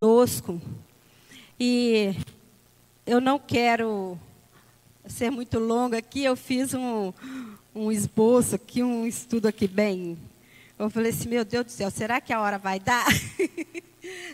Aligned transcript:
conosco. 0.00 0.60
E 1.58 2.14
eu 3.04 3.20
não 3.20 3.38
quero 3.38 4.18
ser 5.06 5.30
muito 5.30 5.58
longa 5.58 5.98
aqui, 5.98 6.22
eu 6.22 6.36
fiz 6.36 6.72
um, 6.72 7.12
um 7.74 7.90
esboço 7.90 8.54
aqui, 8.54 8.82
um 8.82 9.06
estudo 9.06 9.48
aqui 9.48 9.66
bem. 9.66 10.16
Eu 10.78 10.88
falei 10.88 11.10
assim, 11.10 11.28
meu 11.28 11.44
Deus 11.44 11.66
do 11.66 11.72
céu, 11.72 11.90
será 11.90 12.20
que 12.20 12.32
a 12.32 12.40
hora 12.40 12.58
vai 12.58 12.78
dar? 12.78 13.06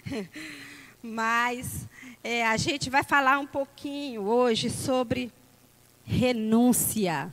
Mas 1.02 1.86
é, 2.22 2.46
a 2.46 2.56
gente 2.58 2.90
vai 2.90 3.02
falar 3.02 3.38
um 3.38 3.46
pouquinho 3.46 4.22
hoje 4.22 4.68
sobre 4.68 5.32
renúncia. 6.04 7.32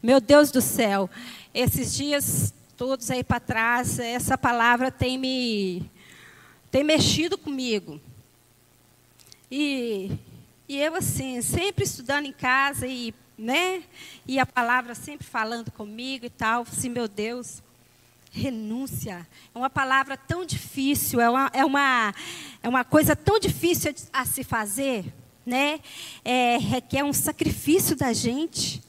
Meu 0.00 0.20
Deus 0.20 0.52
do 0.52 0.60
céu, 0.60 1.10
esses 1.52 1.92
dias 1.94 2.54
todos 2.76 3.10
aí 3.10 3.24
para 3.24 3.40
trás, 3.40 3.98
essa 3.98 4.38
palavra 4.38 4.90
tem 4.90 5.18
me 5.18 5.90
tem 6.70 6.84
mexido 6.84 7.36
comigo. 7.36 8.00
E, 9.50 10.12
e 10.68 10.78
eu 10.78 10.94
assim, 10.94 11.42
sempre 11.42 11.84
estudando 11.84 12.26
em 12.26 12.32
casa 12.32 12.86
e, 12.86 13.12
né, 13.36 13.82
e 14.26 14.38
a 14.38 14.46
palavra 14.46 14.94
sempre 14.94 15.26
falando 15.26 15.70
comigo 15.72 16.24
e 16.24 16.30
tal, 16.30 16.62
assim, 16.62 16.88
meu 16.88 17.08
Deus, 17.08 17.60
renúncia. 18.30 19.26
É 19.52 19.58
uma 19.58 19.70
palavra 19.70 20.16
tão 20.16 20.44
difícil, 20.44 21.20
é 21.20 21.28
uma, 21.28 21.50
é 21.52 21.64
uma, 21.64 22.14
é 22.62 22.68
uma 22.68 22.84
coisa 22.84 23.16
tão 23.16 23.40
difícil 23.40 23.92
a 24.12 24.24
se 24.24 24.44
fazer, 24.44 25.12
né? 25.44 25.80
É, 26.24 26.56
requer 26.58 27.02
um 27.02 27.12
sacrifício 27.12 27.96
da 27.96 28.12
gente. 28.12 28.80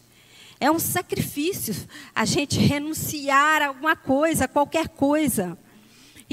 É 0.59 0.70
um 0.70 0.77
sacrifício 0.77 1.76
a 2.13 2.23
gente 2.23 2.59
renunciar 2.59 3.63
a 3.63 3.68
alguma 3.70 3.95
coisa, 3.95 4.45
a 4.45 4.48
qualquer 4.48 4.90
coisa. 4.90 5.57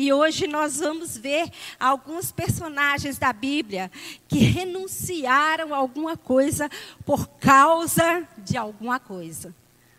E 0.00 0.12
hoje 0.12 0.46
nós 0.46 0.78
vamos 0.78 1.16
ver 1.16 1.50
alguns 1.76 2.30
personagens 2.30 3.18
da 3.18 3.32
Bíblia 3.32 3.90
que 4.28 4.38
renunciaram 4.38 5.74
a 5.74 5.76
alguma 5.76 6.16
coisa 6.16 6.70
por 7.04 7.26
causa 7.40 8.22
de 8.38 8.56
alguma 8.56 9.00
coisa, 9.00 9.52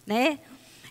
né? 0.08 0.40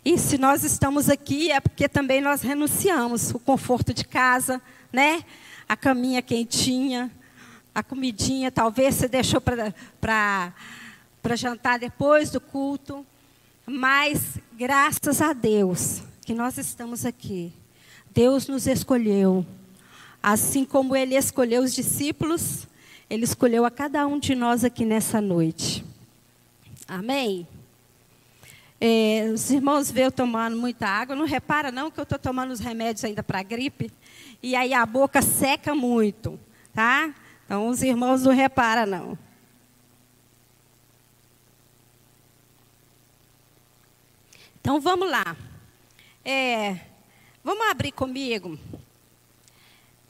E 0.04 0.18
se 0.18 0.36
nós 0.36 0.62
estamos 0.62 1.08
aqui 1.08 1.50
é 1.50 1.58
porque 1.58 1.88
também 1.88 2.20
nós 2.20 2.42
renunciamos 2.42 3.30
o 3.30 3.38
conforto 3.38 3.94
de 3.94 4.04
casa, 4.04 4.60
né? 4.92 5.24
A 5.66 5.74
caminha 5.74 6.20
quentinha, 6.20 7.10
a 7.74 7.82
comidinha, 7.82 8.52
talvez 8.52 8.96
você 8.96 9.08
deixou 9.08 9.40
para 9.40 10.52
jantar 11.34 11.78
depois 11.78 12.30
do 12.30 12.42
culto. 12.42 13.06
Mas 13.64 14.38
graças 14.52 15.22
a 15.22 15.32
Deus 15.32 16.02
que 16.26 16.34
nós 16.34 16.58
estamos 16.58 17.06
aqui. 17.06 17.54
Deus 18.18 18.48
nos 18.48 18.66
escolheu. 18.66 19.46
Assim 20.20 20.64
como 20.64 20.96
Ele 20.96 21.14
escolheu 21.14 21.62
os 21.62 21.72
discípulos, 21.72 22.66
Ele 23.08 23.22
escolheu 23.22 23.64
a 23.64 23.70
cada 23.70 24.04
um 24.08 24.18
de 24.18 24.34
nós 24.34 24.64
aqui 24.64 24.84
nessa 24.84 25.20
noite. 25.20 25.84
Amém? 26.88 27.46
É, 28.80 29.30
os 29.32 29.48
irmãos 29.52 29.88
veem 29.88 30.06
eu 30.06 30.10
tomando 30.10 30.56
muita 30.56 30.88
água. 30.88 31.14
Não 31.14 31.26
repara 31.26 31.70
não 31.70 31.92
que 31.92 32.00
eu 32.00 32.02
estou 32.02 32.18
tomando 32.18 32.50
os 32.50 32.58
remédios 32.58 33.04
ainda 33.04 33.22
para 33.22 33.40
gripe. 33.40 33.88
E 34.42 34.56
aí 34.56 34.74
a 34.74 34.84
boca 34.84 35.22
seca 35.22 35.72
muito. 35.72 36.40
Tá? 36.74 37.14
Então 37.44 37.68
os 37.68 37.84
irmãos 37.84 38.24
não 38.24 38.32
reparam 38.32 38.84
não. 38.84 39.18
Então 44.60 44.80
vamos 44.80 45.08
lá. 45.08 45.36
É, 46.24 46.87
Vamos 47.48 47.66
abrir 47.70 47.92
comigo. 47.92 48.58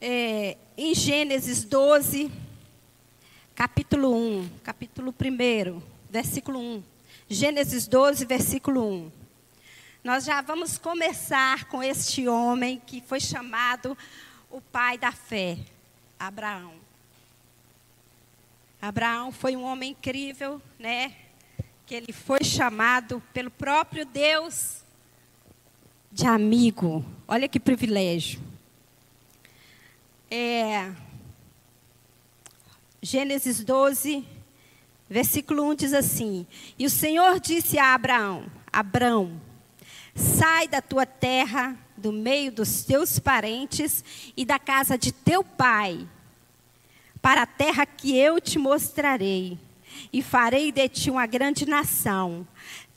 É, 0.01 0.57
em 0.77 0.93
Gênesis 0.93 1.63
12, 1.63 2.29
capítulo 3.55 4.13
1, 4.13 4.49
capítulo 4.61 5.15
1, 5.17 5.81
versículo 6.09 6.59
1. 6.59 6.83
Gênesis 7.29 7.87
12, 7.87 8.25
versículo 8.25 8.85
1. 8.85 9.11
Nós 10.03 10.25
já 10.25 10.41
vamos 10.41 10.77
começar 10.77 11.63
com 11.69 11.81
este 11.81 12.27
homem 12.27 12.81
que 12.85 12.99
foi 12.99 13.21
chamado 13.21 13.97
o 14.51 14.59
pai 14.59 14.97
da 14.97 15.13
fé, 15.13 15.57
Abraão. 16.19 16.73
Abraão 18.81 19.31
foi 19.31 19.55
um 19.55 19.63
homem 19.63 19.91
incrível, 19.91 20.61
né? 20.77 21.15
Que 21.85 21.95
ele 21.95 22.11
foi 22.11 22.43
chamado 22.43 23.23
pelo 23.31 23.49
próprio 23.49 24.05
Deus 24.05 24.78
de 26.11 26.25
amigo. 26.25 27.05
Olha 27.27 27.47
que 27.47 27.59
privilégio. 27.59 28.41
É, 30.31 30.91
Gênesis 33.01 33.63
12, 33.63 34.25
versículo 35.09 35.69
1 35.69 35.75
diz 35.75 35.93
assim: 35.93 36.45
E 36.77 36.85
o 36.85 36.89
Senhor 36.89 37.39
disse 37.39 37.79
a 37.79 37.93
Abraão: 37.93 38.45
Abraão, 38.71 39.41
sai 40.13 40.67
da 40.67 40.81
tua 40.81 41.05
terra, 41.05 41.77
do 41.95 42.11
meio 42.11 42.51
dos 42.51 42.83
teus 42.83 43.17
parentes 43.17 44.03
e 44.35 44.45
da 44.45 44.59
casa 44.59 44.97
de 44.97 45.11
teu 45.11 45.43
pai, 45.43 46.07
para 47.21 47.43
a 47.43 47.47
terra 47.47 47.85
que 47.85 48.17
eu 48.17 48.39
te 48.39 48.59
mostrarei, 48.59 49.57
e 50.11 50.21
farei 50.21 50.71
de 50.71 50.87
ti 50.89 51.11
uma 51.11 51.25
grande 51.25 51.65
nação 51.65 52.47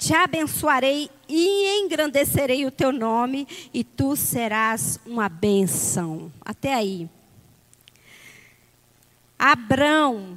te 0.03 0.13
abençoarei 0.15 1.09
e 1.29 1.81
engrandecerei 1.81 2.67
o 2.67 2.73
teu 2.73 2.91
nome, 2.91 3.47
e 3.73 3.85
tu 3.85 4.17
serás 4.17 4.99
uma 5.07 5.29
bênção. 5.29 6.33
Até 6.41 6.75
aí. 6.75 7.09
Abrão, 9.39 10.37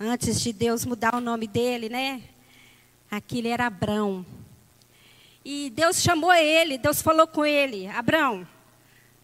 antes 0.00 0.40
de 0.40 0.54
Deus 0.54 0.86
mudar 0.86 1.14
o 1.14 1.20
nome 1.20 1.46
dele, 1.46 1.90
né? 1.90 2.22
Aqui 3.10 3.38
ele 3.40 3.48
era 3.48 3.66
Abrão. 3.66 4.24
E 5.44 5.68
Deus 5.68 6.00
chamou 6.00 6.32
ele, 6.32 6.78
Deus 6.78 7.02
falou 7.02 7.26
com 7.26 7.44
ele: 7.44 7.88
Abrão, 7.88 8.48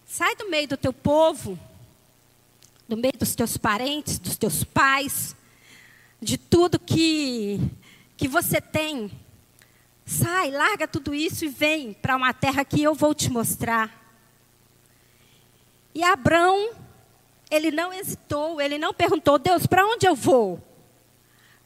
sai 0.04 0.36
do 0.36 0.50
meio 0.50 0.68
do 0.68 0.76
teu 0.76 0.92
povo, 0.92 1.58
do 2.86 2.98
meio 2.98 3.16
dos 3.18 3.34
teus 3.34 3.56
parentes, 3.56 4.18
dos 4.18 4.36
teus 4.36 4.62
pais, 4.62 5.34
de 6.20 6.36
tudo 6.36 6.78
que, 6.78 7.60
que 8.16 8.28
você 8.28 8.60
tem 8.60 9.10
Sai, 10.08 10.50
larga 10.50 10.88
tudo 10.88 11.14
isso 11.14 11.44
e 11.44 11.48
vem 11.48 11.92
para 11.92 12.16
uma 12.16 12.32
terra 12.32 12.64
que 12.64 12.82
eu 12.82 12.94
vou 12.94 13.14
te 13.14 13.30
mostrar. 13.30 14.10
E 15.94 16.02
Abraão, 16.02 16.70
ele 17.50 17.70
não 17.70 17.92
hesitou, 17.92 18.58
ele 18.58 18.78
não 18.78 18.94
perguntou, 18.94 19.38
Deus, 19.38 19.66
para 19.66 19.84
onde 19.84 20.06
eu 20.06 20.14
vou? 20.14 20.66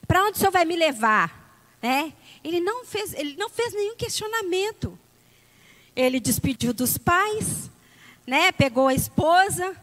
Para 0.08 0.24
onde 0.24 0.38
o 0.38 0.40
Senhor 0.40 0.50
vai 0.50 0.64
me 0.64 0.74
levar? 0.74 1.56
É? 1.80 2.12
Ele, 2.42 2.58
não 2.58 2.84
fez, 2.84 3.14
ele 3.14 3.36
não 3.36 3.48
fez 3.48 3.72
nenhum 3.74 3.94
questionamento. 3.94 4.98
Ele 5.94 6.18
despediu 6.18 6.72
dos 6.74 6.98
pais, 6.98 7.70
né? 8.26 8.50
pegou 8.50 8.88
a 8.88 8.94
esposa, 8.94 9.76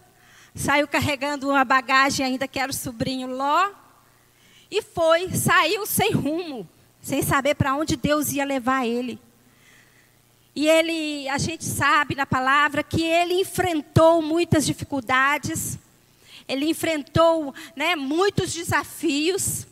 saiu 0.54 0.86
carregando 0.86 1.48
uma 1.48 1.64
bagagem 1.64 2.26
ainda 2.26 2.46
que 2.46 2.60
era 2.60 2.72
o 2.72 2.76
sobrinho 2.76 3.30
Ló, 3.30 3.72
e 4.70 4.82
foi, 4.82 5.30
saiu 5.32 5.86
sem 5.86 6.12
rumo 6.12 6.68
sem 7.02 7.22
saber 7.22 7.56
para 7.56 7.76
onde 7.76 7.96
Deus 7.96 8.32
ia 8.32 8.46
levar 8.46 8.86
ele. 8.86 9.20
E 10.56 10.68
ele, 10.68 11.30
a 11.30 11.38
gente 11.38 11.64
sabe 11.64 12.16
na 12.16 12.26
palavra 12.26 12.84
que 12.84 13.04
ele 13.04 13.36
enfrentou 13.36 14.22
muitas 14.22 14.66
dificuldades, 14.66 15.78
ele 16.48 16.66
enfrentou 16.66 17.54
né, 17.76 17.96
muitos 17.96 18.54
desafios, 18.54 19.66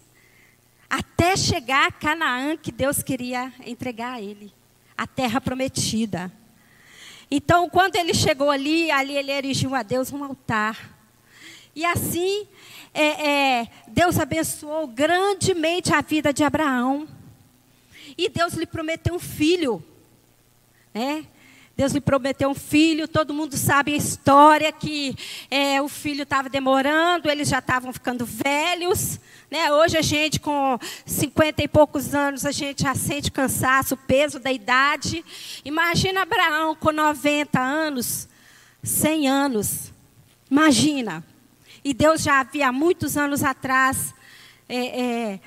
até 0.90 1.36
chegar 1.36 1.88
a 1.88 1.92
Canaã 1.92 2.56
que 2.56 2.72
Deus 2.72 3.04
queria 3.04 3.52
entregar 3.66 4.14
a 4.14 4.22
ele, 4.22 4.54
a 4.98 5.06
terra 5.06 5.42
prometida. 5.42 6.32
Então, 7.30 7.70
quando 7.70 7.98
ele 7.98 8.14
chegou 8.14 8.50
ali, 8.50 8.90
ali 8.90 9.18
ele 9.18 9.32
erigiu 9.32 9.76
a 9.76 9.84
Deus 9.84 10.14
um 10.14 10.24
altar. 10.24 10.96
E 11.76 11.84
assim, 11.84 12.48
é, 13.00 13.30
é, 13.30 13.68
Deus 13.88 14.18
abençoou 14.18 14.88
grandemente 14.88 15.94
a 15.94 16.02
vida 16.02 16.34
de 16.34 16.44
Abraão. 16.44 17.08
E 18.18 18.28
Deus 18.28 18.54
lhe 18.54 18.66
prometeu 18.66 19.14
um 19.14 19.20
filho. 19.20 19.84
Né? 20.92 21.26
Deus 21.76 21.92
lhe 21.92 22.02
prometeu 22.02 22.50
um 22.50 22.56
filho, 22.56 23.08
todo 23.08 23.36
mundo 23.36 23.56
sabe 23.56 23.94
a 23.94 23.96
história 23.96 24.72
que 24.72 25.16
é, 25.52 25.80
o 25.80 25.88
filho 25.88 26.24
estava 26.24 26.50
demorando, 26.50 27.30
eles 27.30 27.48
já 27.48 27.60
estavam 27.60 27.94
ficando 27.94 28.26
velhos. 28.26 29.20
Né? 29.52 29.72
Hoje 29.72 29.96
a 29.96 30.02
gente 30.02 30.40
com 30.40 30.80
50 31.06 31.62
e 31.62 31.68
poucos 31.68 32.16
anos, 32.16 32.48
a 32.48 32.52
gente 32.52 32.82
já 32.82 32.96
sente 32.96 33.32
cansaço, 33.32 33.94
o 33.94 33.98
peso 33.98 34.40
da 34.40 34.52
idade. 34.52 35.24
Imagina 35.64 36.24
Abraão 36.24 36.76
com 36.76 36.92
90 36.92 37.60
anos, 37.60 38.28
100 38.82 39.28
anos. 39.28 39.94
Imagina. 40.50 41.24
E 41.88 41.94
Deus 41.94 42.22
já 42.22 42.42
havia 42.42 42.70
muitos 42.70 43.16
anos 43.16 43.46
atrás 43.46 44.14
é, 44.68 45.02
é, 45.02 45.40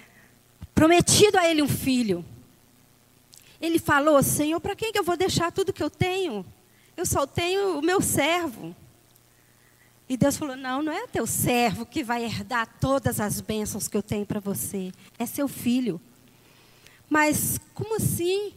prometido 0.75 1.39
a 1.39 1.47
ele 1.47 1.61
um 1.61 1.69
filho. 1.69 2.25
Ele 3.61 3.79
falou: 3.79 4.23
Senhor, 4.23 4.59
para 4.59 4.75
quem 4.75 4.91
que 4.91 4.99
eu 4.99 5.05
vou 5.05 5.19
deixar 5.19 5.53
tudo 5.53 5.71
que 5.71 5.83
eu 5.83 5.91
tenho? 5.91 6.47
Eu 6.97 7.05
só 7.05 7.27
tenho 7.27 7.79
o 7.79 7.83
meu 7.83 8.01
servo. 8.01 8.75
E 10.09 10.17
Deus 10.17 10.39
falou: 10.39 10.57
Não, 10.57 10.83
não 10.83 10.91
é 10.91 11.07
teu 11.09 11.27
servo 11.27 11.85
que 11.85 12.03
vai 12.03 12.25
herdar 12.25 12.67
todas 12.81 13.21
as 13.21 13.43
bênçãos 13.43 13.87
que 13.87 13.99
eu 13.99 14.03
tenho 14.03 14.25
para 14.25 14.41
você. 14.41 14.93
É 15.19 15.27
seu 15.27 15.47
filho. 15.47 16.01
Mas 17.07 17.61
como 17.75 17.97
assim? 17.97 18.55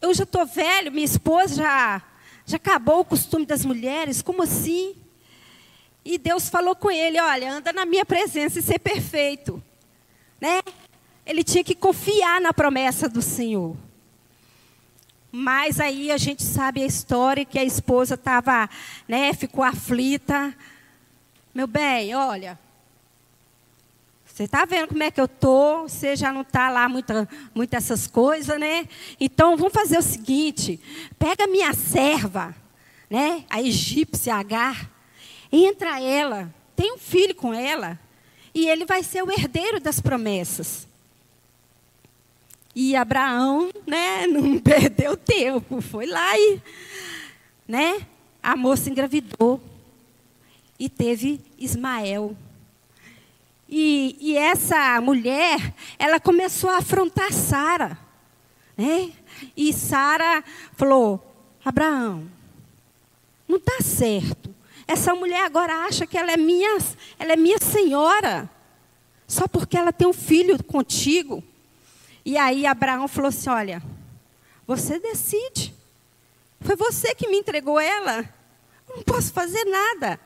Eu 0.00 0.14
já 0.14 0.24
estou 0.24 0.46
velho, 0.46 0.90
minha 0.90 1.04
esposa 1.04 1.56
já, 1.56 2.02
já 2.46 2.56
acabou 2.56 3.00
o 3.00 3.04
costume 3.04 3.44
das 3.44 3.62
mulheres. 3.62 4.22
Como 4.22 4.42
assim? 4.42 4.96
E 6.08 6.18
Deus 6.18 6.48
falou 6.48 6.76
com 6.76 6.88
ele: 6.88 7.20
Olha, 7.20 7.52
anda 7.52 7.72
na 7.72 7.84
minha 7.84 8.06
presença 8.06 8.60
e 8.60 8.62
ser 8.62 8.78
perfeito. 8.78 9.60
Né? 10.40 10.62
Ele 11.26 11.42
tinha 11.42 11.64
que 11.64 11.74
confiar 11.74 12.40
na 12.40 12.52
promessa 12.52 13.08
do 13.08 13.20
Senhor. 13.20 13.76
Mas 15.32 15.80
aí 15.80 16.12
a 16.12 16.16
gente 16.16 16.44
sabe 16.44 16.80
a 16.80 16.86
história 16.86 17.44
que 17.44 17.58
a 17.58 17.64
esposa 17.64 18.14
estava, 18.14 18.70
né, 19.08 19.34
ficou 19.34 19.64
aflita. 19.64 20.56
Meu 21.52 21.66
bem, 21.66 22.14
olha, 22.14 22.56
você 24.24 24.44
está 24.44 24.64
vendo 24.64 24.88
como 24.88 25.02
é 25.02 25.10
que 25.10 25.20
eu 25.20 25.26
tô? 25.26 25.82
Você 25.82 26.14
já 26.14 26.32
não 26.32 26.42
está 26.42 26.70
lá 26.70 26.88
muita, 26.88 27.28
muita 27.52 27.78
essas 27.78 28.06
coisas, 28.06 28.60
né? 28.60 28.86
Então 29.18 29.56
vamos 29.56 29.72
fazer 29.72 29.98
o 29.98 30.02
seguinte: 30.02 30.78
pega 31.18 31.48
minha 31.48 31.72
serva, 31.74 32.54
né? 33.10 33.44
A 33.50 33.60
egípcia 33.60 34.36
Agar, 34.36 34.95
entra 35.64 36.00
ela, 36.00 36.52
tem 36.74 36.92
um 36.92 36.98
filho 36.98 37.34
com 37.34 37.54
ela, 37.54 37.98
e 38.54 38.68
ele 38.68 38.84
vai 38.84 39.02
ser 39.02 39.22
o 39.22 39.30
herdeiro 39.30 39.80
das 39.80 40.00
promessas. 40.00 40.86
E 42.74 42.94
Abraão, 42.94 43.70
né, 43.86 44.26
não 44.28 44.58
perdeu 44.58 45.16
tempo, 45.16 45.80
foi 45.80 46.06
lá 46.06 46.38
e, 46.38 46.60
né, 47.66 48.06
a 48.42 48.56
moça 48.56 48.90
engravidou 48.90 49.60
e 50.78 50.88
teve 50.88 51.40
Ismael. 51.58 52.36
E, 53.68 54.16
e 54.20 54.36
essa 54.36 55.00
mulher, 55.00 55.74
ela 55.98 56.20
começou 56.20 56.70
a 56.70 56.78
afrontar 56.78 57.32
Sara, 57.32 57.98
né? 58.76 59.10
E 59.56 59.72
Sara 59.72 60.44
falou: 60.76 61.20
Abraão, 61.64 62.30
não 63.48 63.56
está 63.56 63.80
certo. 63.82 64.45
Essa 64.86 65.14
mulher 65.14 65.44
agora 65.44 65.84
acha 65.86 66.06
que 66.06 66.16
ela 66.16 66.32
é 66.32 66.36
minha, 66.36 66.78
ela 67.18 67.32
é 67.32 67.36
minha 67.36 67.58
senhora, 67.58 68.48
só 69.26 69.48
porque 69.48 69.76
ela 69.76 69.92
tem 69.92 70.06
um 70.06 70.12
filho 70.12 70.62
contigo. 70.62 71.42
E 72.24 72.36
aí 72.36 72.66
Abraão 72.66 73.08
falou 73.08 73.28
assim: 73.28 73.50
Olha, 73.50 73.82
você 74.66 74.98
decide. 74.98 75.74
Foi 76.60 76.76
você 76.76 77.14
que 77.14 77.28
me 77.28 77.38
entregou 77.38 77.78
ela. 77.78 78.28
não 78.88 79.02
posso 79.02 79.32
fazer 79.32 79.64
nada. 79.64 80.18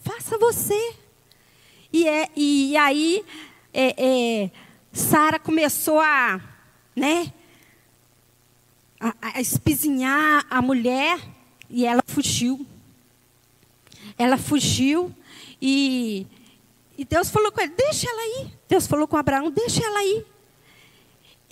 Faça 0.00 0.36
você. 0.38 0.94
E, 1.92 2.08
é, 2.08 2.28
e 2.34 2.76
aí 2.76 3.24
é, 3.72 3.94
é, 4.44 4.50
Sara 4.92 5.38
começou 5.38 6.00
a, 6.00 6.40
né, 6.94 7.32
a, 9.00 9.14
a 9.20 9.40
espizinhar 9.40 10.46
a 10.48 10.60
mulher 10.60 11.18
e 11.68 11.86
ela 11.86 12.02
fugiu. 12.06 12.66
Ela 14.18 14.36
fugiu 14.36 15.14
e, 15.60 16.26
e 16.96 17.04
Deus 17.04 17.30
falou 17.30 17.52
com 17.52 17.60
ele: 17.60 17.72
deixa 17.76 18.08
ela 18.08 18.42
ir. 18.42 18.58
Deus 18.68 18.86
falou 18.86 19.06
com 19.06 19.16
Abraão: 19.16 19.50
deixa 19.50 19.84
ela 19.84 20.04
ir 20.04 20.32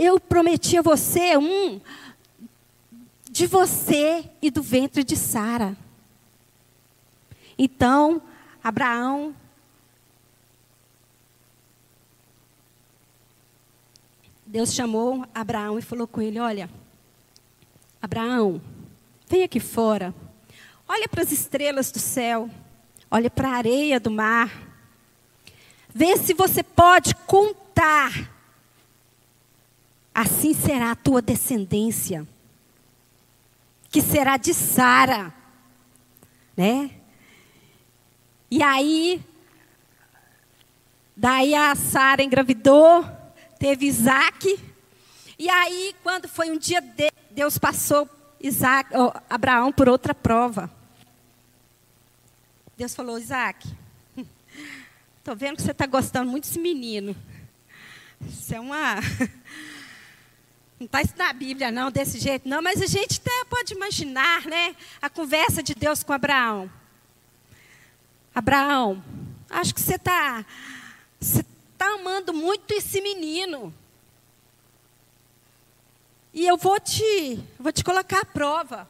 eu 0.02 0.18
prometi 0.18 0.78
a 0.78 0.82
você 0.82 1.36
um 1.36 1.78
de 3.30 3.46
você 3.46 4.30
e 4.40 4.50
do 4.50 4.62
ventre 4.62 5.04
de 5.04 5.14
Sara. 5.14 5.76
Então, 7.58 8.22
Abraão 8.64 9.36
Deus 14.46 14.72
chamou 14.72 15.26
Abraão 15.34 15.78
e 15.78 15.82
falou 15.82 16.08
com 16.08 16.22
ele: 16.22 16.40
Olha, 16.40 16.70
Abraão, 18.00 18.60
vem 19.28 19.42
aqui 19.42 19.60
fora. 19.60 20.14
Olha 20.92 21.08
para 21.08 21.22
as 21.22 21.30
estrelas 21.30 21.92
do 21.92 22.00
céu. 22.00 22.50
Olha 23.08 23.30
para 23.30 23.48
a 23.48 23.54
areia 23.54 24.00
do 24.00 24.10
mar. 24.10 24.50
Vê 25.94 26.16
se 26.16 26.34
você 26.34 26.64
pode 26.64 27.14
contar 27.14 28.28
assim 30.12 30.52
será 30.52 30.90
a 30.90 30.96
tua 30.96 31.22
descendência, 31.22 32.26
que 33.88 34.02
será 34.02 34.36
de 34.36 34.52
Sara, 34.52 35.32
né? 36.56 36.90
E 38.50 38.60
aí, 38.60 39.24
daí 41.16 41.54
a 41.54 41.72
Sara 41.76 42.24
engravidou, 42.24 43.06
teve 43.60 43.86
Isaac, 43.86 44.58
e 45.38 45.48
aí, 45.48 45.94
quando 46.02 46.28
foi 46.28 46.50
um 46.50 46.58
dia, 46.58 46.80
de, 46.80 47.12
Deus 47.30 47.58
passou 47.58 48.10
Isaac, 48.40 48.90
oh, 48.92 49.12
Abraão 49.30 49.70
por 49.70 49.88
outra 49.88 50.12
prova. 50.12 50.79
Deus 52.80 52.94
falou, 52.94 53.18
Isaac, 53.18 53.68
estou 55.18 55.36
vendo 55.36 55.56
que 55.56 55.62
você 55.62 55.72
está 55.72 55.84
gostando 55.84 56.30
muito 56.30 56.44
desse 56.44 56.58
menino. 56.58 57.14
Isso 58.26 58.54
é 58.54 58.58
uma 58.58 58.94
Não 60.80 60.86
está 60.86 61.02
isso 61.02 61.12
na 61.14 61.30
Bíblia, 61.30 61.70
não, 61.70 61.90
desse 61.90 62.18
jeito, 62.18 62.48
não, 62.48 62.62
mas 62.62 62.80
a 62.80 62.86
gente 62.86 63.20
até 63.20 63.44
pode 63.50 63.74
imaginar, 63.74 64.46
né? 64.46 64.74
A 65.02 65.10
conversa 65.10 65.62
de 65.62 65.74
Deus 65.74 66.02
com 66.02 66.14
Abraão. 66.14 66.72
Abraão, 68.34 69.04
acho 69.50 69.74
que 69.74 69.80
você 69.82 69.96
está 69.96 70.42
você 71.20 71.44
tá 71.76 71.86
amando 71.96 72.32
muito 72.32 72.72
esse 72.72 73.02
menino. 73.02 73.74
E 76.32 76.46
eu 76.46 76.56
vou 76.56 76.80
te, 76.80 77.44
vou 77.58 77.72
te 77.72 77.84
colocar 77.84 78.22
à 78.22 78.24
prova. 78.24 78.88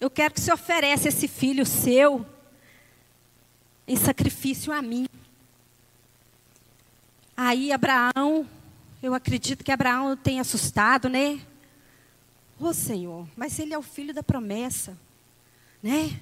Eu 0.00 0.08
quero 0.08 0.34
que 0.34 0.40
você 0.40 0.52
ofereça 0.52 1.08
esse 1.08 1.26
filho 1.26 1.66
seu 1.66 2.24
em 3.86 3.96
sacrifício 3.96 4.72
a 4.72 4.80
mim. 4.80 5.06
Aí 7.36 7.72
Abraão 7.72 8.46
eu 9.00 9.14
acredito 9.14 9.62
que 9.62 9.70
Abraão 9.70 10.16
tenha 10.16 10.40
assustado, 10.40 11.08
né? 11.08 11.40
Ô 12.58 12.66
oh, 12.66 12.74
Senhor, 12.74 13.28
mas 13.36 13.56
ele 13.60 13.72
é 13.72 13.78
o 13.78 13.82
filho 13.82 14.12
da 14.12 14.24
promessa, 14.24 14.98
né? 15.80 16.20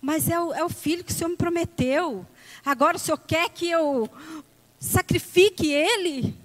Mas 0.00 0.28
é 0.28 0.38
o, 0.40 0.54
é 0.54 0.64
o 0.64 0.68
filho 0.68 1.02
que 1.02 1.10
o 1.10 1.14
Senhor 1.14 1.30
me 1.30 1.36
prometeu. 1.36 2.24
Agora 2.64 2.96
o 2.96 3.00
Senhor 3.00 3.18
quer 3.18 3.50
que 3.50 3.68
eu 3.68 4.08
sacrifique 4.78 5.66
ele? 5.66 6.38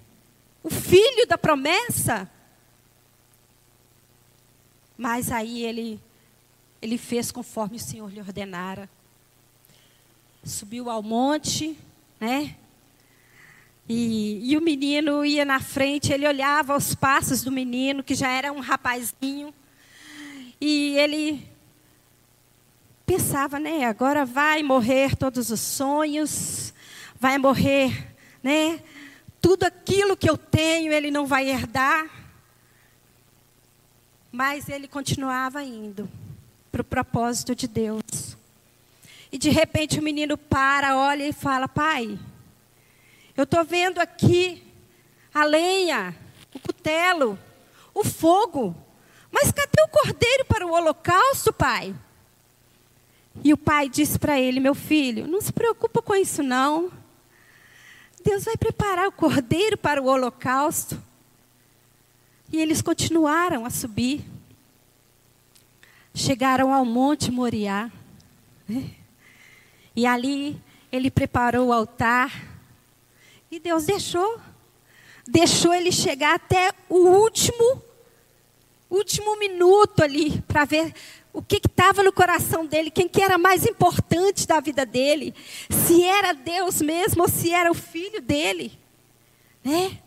O 0.64 0.68
filho 0.68 1.26
da 1.28 1.38
promessa? 1.38 2.28
Mas 4.98 5.30
aí 5.30 5.62
ele, 5.62 6.00
ele 6.80 6.98
fez 6.98 7.30
conforme 7.32 7.76
o 7.76 7.80
Senhor 7.80 8.10
lhe 8.12 8.20
ordenara. 8.20 8.88
Subiu 10.44 10.88
ao 10.90 11.02
monte, 11.02 11.76
né? 12.20 12.56
E, 13.88 14.52
e, 14.52 14.56
o 14.56 14.60
menino 14.60 15.24
ia 15.24 15.44
na 15.44 15.60
frente, 15.60 16.12
ele 16.12 16.26
olhava 16.26 16.76
os 16.76 16.94
passos 16.94 17.42
do 17.42 17.52
menino, 17.52 18.02
que 18.02 18.16
já 18.16 18.28
era 18.28 18.52
um 18.52 18.58
rapazinho, 18.58 19.54
e 20.60 20.96
ele 20.98 21.48
pensava, 23.04 23.60
né? 23.60 23.84
Agora 23.84 24.24
vai 24.24 24.62
morrer 24.62 25.14
todos 25.14 25.50
os 25.50 25.60
sonhos, 25.60 26.74
vai 27.20 27.38
morrer, 27.38 28.12
né? 28.42 28.82
Tudo 29.40 29.64
aquilo 29.64 30.16
que 30.16 30.28
eu 30.28 30.36
tenho 30.36 30.92
ele 30.92 31.10
não 31.10 31.24
vai 31.24 31.48
herdar. 31.48 32.10
Mas 34.32 34.68
ele 34.68 34.88
continuava 34.88 35.62
indo 35.62 36.08
para 36.76 36.82
o 36.82 36.84
propósito 36.84 37.54
de 37.54 37.66
Deus. 37.66 38.36
E 39.32 39.38
de 39.38 39.48
repente 39.48 39.98
o 39.98 40.02
menino 40.02 40.36
para, 40.36 40.96
olha 40.96 41.26
e 41.26 41.32
fala: 41.32 41.66
Pai, 41.66 42.18
eu 43.34 43.44
estou 43.44 43.64
vendo 43.64 43.98
aqui 43.98 44.62
a 45.32 45.44
lenha, 45.44 46.14
o 46.54 46.58
cutelo, 46.58 47.38
o 47.94 48.04
fogo. 48.04 48.76
Mas 49.30 49.50
cadê 49.50 49.82
o 49.84 49.88
cordeiro 49.88 50.44
para 50.44 50.66
o 50.66 50.72
holocausto, 50.72 51.52
pai? 51.52 51.94
E 53.42 53.52
o 53.52 53.56
pai 53.56 53.88
disse 53.88 54.18
para 54.18 54.38
ele: 54.38 54.60
Meu 54.60 54.74
filho, 54.74 55.26
não 55.26 55.40
se 55.40 55.52
preocupa 55.52 56.02
com 56.02 56.14
isso, 56.14 56.42
não. 56.42 56.92
Deus 58.22 58.44
vai 58.44 58.56
preparar 58.56 59.08
o 59.08 59.12
cordeiro 59.12 59.78
para 59.78 60.02
o 60.02 60.06
holocausto. 60.06 61.02
E 62.52 62.60
eles 62.60 62.82
continuaram 62.82 63.64
a 63.64 63.70
subir. 63.70 64.35
Chegaram 66.18 66.72
ao 66.72 66.82
Monte 66.82 67.30
Moriá. 67.30 67.92
Né? 68.66 68.90
E 69.94 70.06
ali 70.06 70.58
ele 70.90 71.10
preparou 71.10 71.68
o 71.68 71.72
altar 71.74 72.32
e 73.50 73.60
Deus 73.60 73.84
deixou. 73.84 74.40
Deixou 75.28 75.74
ele 75.74 75.92
chegar 75.92 76.36
até 76.36 76.72
o 76.88 76.96
último 76.96 77.82
último 78.88 79.36
minuto 79.38 80.02
ali 80.02 80.40
para 80.42 80.64
ver 80.64 80.94
o 81.34 81.42
que 81.42 81.56
estava 81.56 82.02
no 82.02 82.12
coração 82.12 82.64
dele, 82.64 82.90
quem 82.90 83.06
que 83.06 83.20
era 83.20 83.36
mais 83.36 83.66
importante 83.66 84.46
da 84.46 84.58
vida 84.58 84.86
dele, 84.86 85.34
se 85.68 86.02
era 86.02 86.32
Deus 86.32 86.80
mesmo 86.80 87.24
ou 87.24 87.28
se 87.28 87.52
era 87.52 87.70
o 87.70 87.74
filho 87.74 88.22
dele, 88.22 88.72
né? 89.62 89.98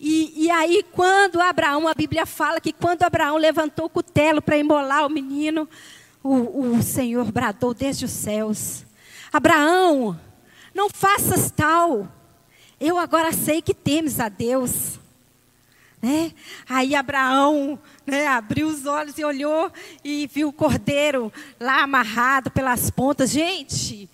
E, 0.00 0.44
e 0.44 0.50
aí, 0.50 0.84
quando 0.92 1.40
Abraão, 1.40 1.88
a 1.88 1.94
Bíblia 1.94 2.24
fala 2.24 2.60
que 2.60 2.72
quando 2.72 3.02
Abraão 3.02 3.36
levantou 3.36 3.86
o 3.86 3.90
cutelo 3.90 4.40
para 4.40 4.56
imolar 4.56 5.04
o 5.04 5.10
menino, 5.10 5.68
o, 6.22 6.76
o 6.76 6.82
Senhor 6.82 7.30
bradou 7.32 7.74
desde 7.74 8.04
os 8.04 8.12
céus: 8.12 8.84
Abraão, 9.32 10.18
não 10.74 10.88
faças 10.88 11.50
tal, 11.50 12.06
eu 12.80 12.96
agora 12.96 13.32
sei 13.32 13.60
que 13.60 13.74
temes 13.74 14.20
a 14.20 14.28
Deus. 14.28 14.98
Né? 16.00 16.32
Aí 16.68 16.94
Abraão 16.94 17.76
né, 18.06 18.28
abriu 18.28 18.68
os 18.68 18.86
olhos 18.86 19.18
e 19.18 19.24
olhou 19.24 19.72
e 20.04 20.28
viu 20.32 20.48
o 20.48 20.52
cordeiro 20.52 21.32
lá 21.58 21.82
amarrado 21.82 22.52
pelas 22.52 22.88
pontas. 22.88 23.30
Gente, 23.30 24.08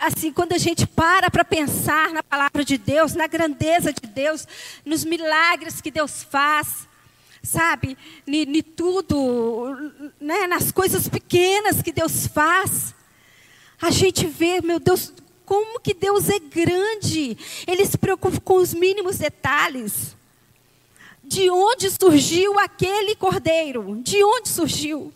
assim, 0.00 0.32
quando 0.32 0.52
a 0.52 0.58
gente 0.58 0.86
para 0.86 1.30
para 1.30 1.44
pensar 1.44 2.10
na 2.10 2.22
palavra 2.22 2.64
de 2.64 2.78
Deus, 2.78 3.14
na 3.14 3.26
grandeza 3.26 3.92
de 3.92 4.08
Deus, 4.08 4.46
nos 4.84 5.04
milagres 5.04 5.80
que 5.80 5.90
Deus 5.90 6.22
faz, 6.22 6.86
sabe, 7.42 7.98
em 8.26 8.62
tudo, 8.62 9.92
né, 10.20 10.46
nas 10.46 10.70
coisas 10.70 11.08
pequenas 11.08 11.82
que 11.82 11.92
Deus 11.92 12.26
faz, 12.26 12.94
a 13.80 13.90
gente 13.90 14.26
vê, 14.26 14.60
meu 14.60 14.78
Deus, 14.78 15.12
como 15.44 15.80
que 15.80 15.92
Deus 15.92 16.28
é 16.28 16.38
grande. 16.38 17.36
Ele 17.66 17.84
se 17.84 17.98
preocupa 17.98 18.40
com 18.40 18.54
os 18.54 18.72
mínimos 18.72 19.18
detalhes. 19.18 20.16
De 21.24 21.50
onde 21.50 21.90
surgiu 21.90 22.58
aquele 22.58 23.16
cordeiro? 23.16 24.00
De 24.02 24.22
onde 24.22 24.48
surgiu? 24.48 25.12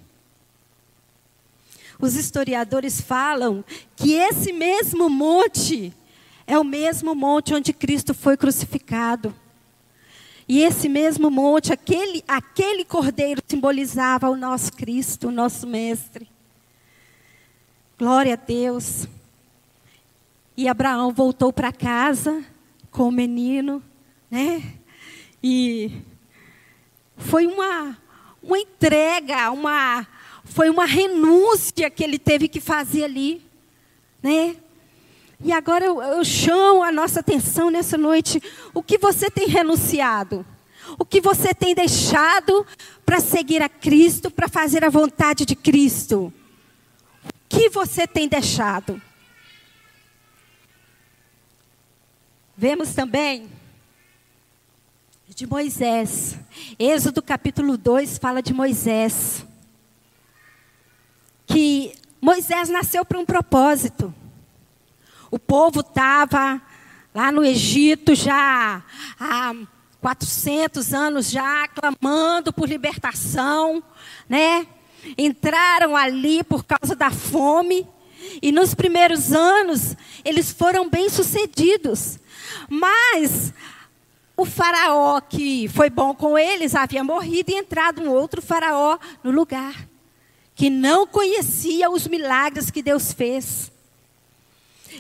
Os 2.01 2.15
historiadores 2.15 3.01
falam 3.01 3.65
que 3.95 4.13
esse 4.13 4.53
mesmo 4.53 5.09
monte 5.09 5.93
é 6.47 6.59
o 6.59 6.65
mesmo 6.65 7.15
monte 7.15 7.55
onde 7.55 7.73
Cristo 7.73 8.15
foi 8.15 8.37
crucificado. 8.37 9.35
E 10.49 10.63
esse 10.63 10.89
mesmo 10.89 11.31
monte, 11.31 11.73
aquele, 11.73 12.23
aquele 12.29 12.85
cordeiro 12.85 13.43
simbolizava 13.47 14.31
o 14.31 14.37
nosso 14.37 14.73
Cristo, 14.73 15.29
o 15.29 15.33
nosso 15.33 15.67
Mestre. 15.67 16.29
Glória 17.99 18.35
a 18.35 18.37
Deus. 18.37 19.09
E 20.57 20.69
Abraão 20.69 21.13
voltou 21.13 21.53
para 21.53 21.73
casa 21.73 22.45
com 22.91 23.09
o 23.09 23.13
menino, 23.13 23.83
né? 24.31 24.63
E 25.43 26.03
foi 27.17 27.47
uma, 27.47 27.99
uma 28.43 28.59
entrega, 28.59 29.51
uma, 29.51 30.07
foi 30.47 30.71
uma 30.71 30.87
renúncia 30.87 31.91
que 31.91 32.03
ele 32.03 32.19
teve 32.19 32.49
que 32.49 32.61
fazer 32.61 33.05
ali, 33.05 33.43
né? 34.23 34.57
E 35.45 35.53
agora 35.53 35.85
eu, 35.85 36.01
eu 36.01 36.25
chamo 36.25 36.83
a 36.83 36.91
nossa 36.91 37.21
atenção 37.21 37.71
nessa 37.71 37.99
noite. 37.99 38.43
O 38.73 38.83
que 38.83 38.97
você 38.97 39.31
tem 39.31 39.49
renunciado? 39.49 40.47
O 40.99 41.05
que 41.05 41.21
você 41.21 41.53
tem 41.53 41.75
deixado 41.75 42.67
para 43.05 43.21
seguir 43.21 43.61
a 43.61 43.69
Cristo, 43.69 44.31
para 44.31 44.49
fazer 44.49 44.85
a 44.85 44.89
vontade 44.89 45.45
de 45.45 45.55
Cristo? 45.55 46.33
O 47.25 47.33
que 47.49 47.69
você 47.69 48.07
tem 48.07 48.29
deixado? 48.29 49.01
Vemos 52.57 52.95
também 52.95 53.51
de 55.29 55.47
Moisés. 55.47 56.39
Êxodo 56.79 57.21
capítulo 57.21 57.77
2 57.77 58.17
fala 58.17 58.41
de 58.41 58.55
Moisés. 58.55 59.45
Que 61.47 61.95
Moisés 62.21 62.69
nasceu 62.69 63.05
para 63.05 63.19
um 63.19 63.25
propósito. 63.25 64.13
O 65.31 65.39
povo 65.39 65.81
estava 65.81 66.61
lá 67.15 67.33
no 67.33 67.45
Egito 67.45 68.15
já 68.15 68.83
há 69.19 69.55
400 70.01 70.93
anos 70.93 71.31
já 71.31 71.67
clamando 71.69 72.53
por 72.53 72.69
libertação, 72.69 73.83
né? 74.29 74.67
Entraram 75.17 75.97
ali 75.97 76.43
por 76.43 76.65
causa 76.65 76.95
da 76.95 77.11
fome 77.11 77.87
e 78.43 78.53
nos 78.53 78.75
primeiros 78.75 79.33
anos 79.33 79.97
eles 80.25 80.53
foram 80.53 80.89
bem 80.89 81.09
sucedidos. 81.09 82.19
Mas 82.69 83.53
o 84.37 84.45
faraó 84.45 85.21
que 85.21 85.69
foi 85.69 85.89
bom 85.89 86.15
com 86.15 86.39
eles 86.39 86.75
havia 86.75 87.03
morrido 87.03 87.51
e 87.51 87.55
entrado 87.55 88.03
um 88.03 88.11
outro 88.11 88.43
faraó 88.43 88.99
no 89.25 89.31
lugar, 89.31 89.89
que 90.57 90.71
não 90.71 91.07
conhecia 91.07 91.91
os 91.91 92.09
milagres 92.09 92.71
que 92.71 92.83
Deus 92.83 93.13
fez. 93.13 93.71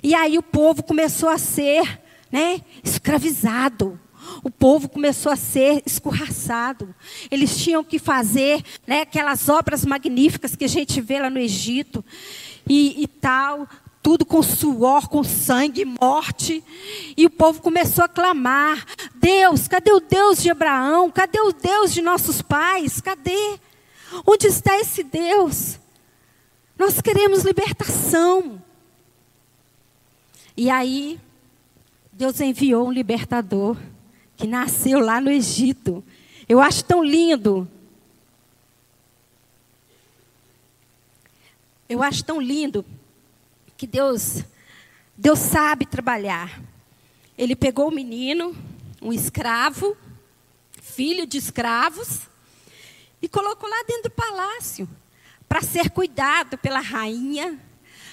E 0.02 0.14
aí 0.14 0.36
o 0.36 0.42
povo 0.42 0.82
começou 0.82 1.30
a 1.30 1.38
ser 1.38 2.00
né, 2.30 2.60
escravizado. 2.84 3.98
O 4.44 4.50
povo 4.50 4.88
começou 4.88 5.32
a 5.32 5.36
ser 5.36 5.82
escorraçado. 5.86 6.94
Eles 7.30 7.56
tinham 7.56 7.82
que 7.82 7.98
fazer 7.98 8.62
né, 8.86 9.00
aquelas 9.00 9.48
obras 9.48 9.84
magníficas 9.86 10.54
que 10.54 10.64
a 10.64 10.68
gente 10.68 11.00
vê 11.00 11.18
lá 11.18 11.30
no 11.30 11.38
Egito 11.38 12.04
e, 12.68 13.02
e 13.02 13.06
tal 13.06 13.66
tudo 14.02 14.24
com 14.24 14.40
suor, 14.40 15.08
com 15.08 15.24
sangue, 15.24 15.84
morte. 15.84 16.62
E 17.16 17.26
o 17.26 17.30
povo 17.30 17.60
começou 17.60 18.04
a 18.04 18.08
clamar: 18.08 18.86
Deus, 19.16 19.66
cadê 19.66 19.90
o 19.90 19.98
Deus 19.98 20.40
de 20.40 20.48
Abraão? 20.48 21.10
Cadê 21.10 21.40
o 21.40 21.52
Deus 21.52 21.92
de 21.92 22.00
nossos 22.02 22.40
pais? 22.40 23.00
Cadê? 23.00 23.58
Onde 24.26 24.46
está 24.46 24.78
esse 24.78 25.02
Deus? 25.02 25.78
Nós 26.78 27.00
queremos 27.00 27.42
libertação. 27.42 28.62
E 30.56 30.70
aí, 30.70 31.20
Deus 32.12 32.40
enviou 32.40 32.88
um 32.88 32.92
libertador 32.92 33.76
que 34.36 34.46
nasceu 34.46 35.00
lá 35.00 35.20
no 35.20 35.30
Egito. 35.30 36.04
Eu 36.48 36.60
acho 36.60 36.84
tão 36.84 37.02
lindo. 37.02 37.68
Eu 41.88 42.02
acho 42.02 42.24
tão 42.24 42.40
lindo 42.40 42.84
que 43.76 43.86
Deus, 43.86 44.42
Deus 45.16 45.38
sabe 45.38 45.86
trabalhar. 45.86 46.60
Ele 47.36 47.54
pegou 47.54 47.88
o 47.88 47.94
menino, 47.94 48.56
um 49.00 49.12
escravo, 49.12 49.96
filho 50.80 51.26
de 51.26 51.36
escravos, 51.36 52.22
e 53.26 53.28
colocou 53.28 53.68
lá 53.68 53.82
dentro 53.88 54.04
do 54.04 54.10
palácio 54.10 54.88
para 55.48 55.60
ser 55.60 55.90
cuidado 55.90 56.56
pela 56.56 56.78
rainha, 56.78 57.58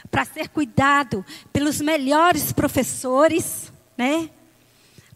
para 0.10 0.25
ser 0.25 0.50
cuidado 0.50 1.24
pelos 1.51 1.79
melhores 1.79 2.51
professores, 2.51 3.72
né? 3.96 4.32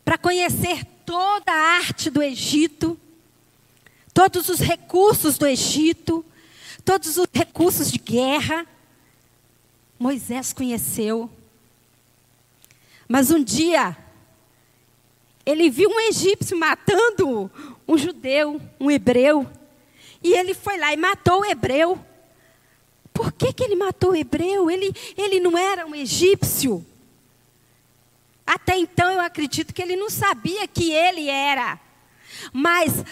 Para 0.06 0.16
conhecer 0.16 0.86
toda 1.04 1.52
a 1.52 1.78
arte 1.78 2.12
do 2.12 2.22
Egito, 2.22 2.96
todos 4.14 4.50
os 4.50 4.60
recursos 4.60 5.36
do 5.40 5.48
Egito, 5.48 6.24
todos 6.86 7.18
os 7.18 7.28
recursos 7.34 7.92
de 7.92 7.98
guerra. 7.98 8.68
Moisés 9.98 10.54
conheceu. 10.54 11.28
Mas 13.08 13.32
um 13.32 13.44
dia, 13.44 13.98
ele 15.44 15.72
viu 15.72 15.90
um 15.90 16.00
egípcio 16.02 16.56
matando 16.56 17.50
um 17.88 17.98
judeu, 17.98 18.62
um 18.80 18.92
hebreu. 18.92 19.50
E 20.24 20.34
ele 20.34 20.54
foi 20.54 20.78
lá 20.78 20.94
e 20.94 20.98
matou 20.98 21.42
o 21.42 21.46
hebreu. 21.46 22.00
Por 23.14 23.32
que, 23.32 23.52
que 23.52 23.64
ele 23.64 23.76
matou 23.76 24.12
o 24.12 24.16
hebreu? 24.16 24.70
Ele, 24.70 24.94
ele 25.18 25.40
não 25.40 25.58
era 25.58 25.86
um 25.86 25.96
egípcio. 25.96 26.86
Até 28.46 28.78
então 28.78 29.12
eu 29.12 29.20
acredito 29.20 29.74
que 29.74 29.82
ele 29.82 29.96
não 29.96 30.10
sabia 30.10 30.68
que 30.68 30.92
ele 30.92 31.28
era. 31.28 31.80
Mas 32.54 33.04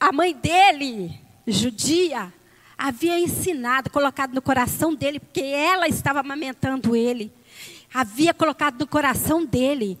a 0.00 0.12
mãe 0.12 0.32
dele, 0.32 1.20
judia, 1.46 2.32
havia 2.76 3.18
ensinado, 3.18 3.90
colocado 3.90 4.32
no 4.32 4.40
coração 4.40 4.94
dele, 4.94 5.18
porque 5.18 5.40
ela 5.40 5.88
estava 5.88 6.20
amamentando 6.20 6.94
ele. 6.94 7.32
Havia 7.92 8.32
colocado 8.32 8.78
no 8.80 8.86
coração 8.86 9.44
dele: 9.44 9.98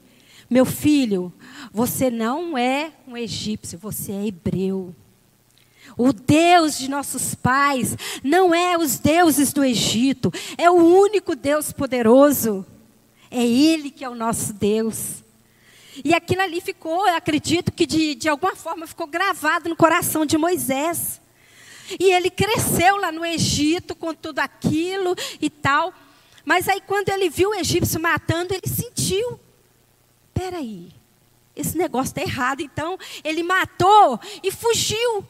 Meu 0.48 0.64
filho, 0.64 1.32
você 1.72 2.10
não 2.10 2.56
é 2.56 2.92
um 3.06 3.16
egípcio, 3.16 3.78
você 3.78 4.12
é 4.12 4.26
hebreu. 4.26 4.94
O 5.98 6.12
Deus 6.12 6.78
de 6.78 6.88
nossos 6.88 7.34
pais 7.34 7.96
não 8.22 8.54
é 8.54 8.78
os 8.78 9.00
deuses 9.00 9.52
do 9.52 9.64
Egito, 9.64 10.32
é 10.56 10.70
o 10.70 10.74
único 10.74 11.34
Deus 11.34 11.72
poderoso. 11.72 12.64
É 13.28 13.44
Ele 13.44 13.90
que 13.90 14.04
é 14.04 14.08
o 14.08 14.14
nosso 14.14 14.52
Deus. 14.52 15.24
E 16.04 16.14
aquilo 16.14 16.42
ali 16.42 16.60
ficou, 16.60 17.08
eu 17.08 17.16
acredito 17.16 17.72
que 17.72 17.84
de, 17.84 18.14
de 18.14 18.28
alguma 18.28 18.54
forma 18.54 18.86
ficou 18.86 19.08
gravado 19.08 19.68
no 19.68 19.74
coração 19.74 20.24
de 20.24 20.38
Moisés. 20.38 21.20
E 21.98 22.12
ele 22.12 22.30
cresceu 22.30 22.96
lá 22.96 23.10
no 23.10 23.26
Egito 23.26 23.96
com 23.96 24.14
tudo 24.14 24.38
aquilo 24.38 25.16
e 25.40 25.50
tal. 25.50 25.92
Mas 26.44 26.68
aí 26.68 26.80
quando 26.80 27.08
ele 27.08 27.28
viu 27.28 27.50
o 27.50 27.54
egípcio 27.54 28.00
matando, 28.00 28.54
ele 28.54 28.72
sentiu. 28.72 29.40
Peraí, 30.32 30.92
esse 31.56 31.76
negócio 31.76 32.10
está 32.10 32.22
errado. 32.22 32.60
Então 32.60 32.96
ele 33.24 33.42
matou 33.42 34.20
e 34.42 34.52
fugiu. 34.52 35.26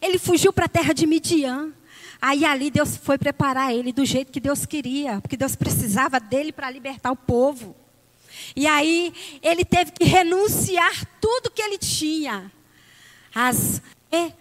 Ele 0.00 0.18
fugiu 0.18 0.52
para 0.52 0.66
a 0.66 0.68
terra 0.68 0.92
de 0.92 1.06
Midian. 1.06 1.72
Aí 2.20 2.44
ali 2.44 2.70
Deus 2.70 2.96
foi 2.96 3.18
preparar 3.18 3.74
ele 3.74 3.92
do 3.92 4.04
jeito 4.04 4.32
que 4.32 4.40
Deus 4.40 4.64
queria, 4.64 5.20
porque 5.20 5.36
Deus 5.36 5.54
precisava 5.54 6.18
dele 6.18 6.50
para 6.50 6.70
libertar 6.70 7.12
o 7.12 7.16
povo. 7.16 7.76
E 8.54 8.66
aí 8.66 9.12
ele 9.42 9.64
teve 9.64 9.92
que 9.92 10.04
renunciar 10.04 11.04
tudo 11.20 11.50
que 11.50 11.62
ele 11.62 11.78
tinha. 11.78 12.50
As, 13.34 13.82
é, 14.10 14.32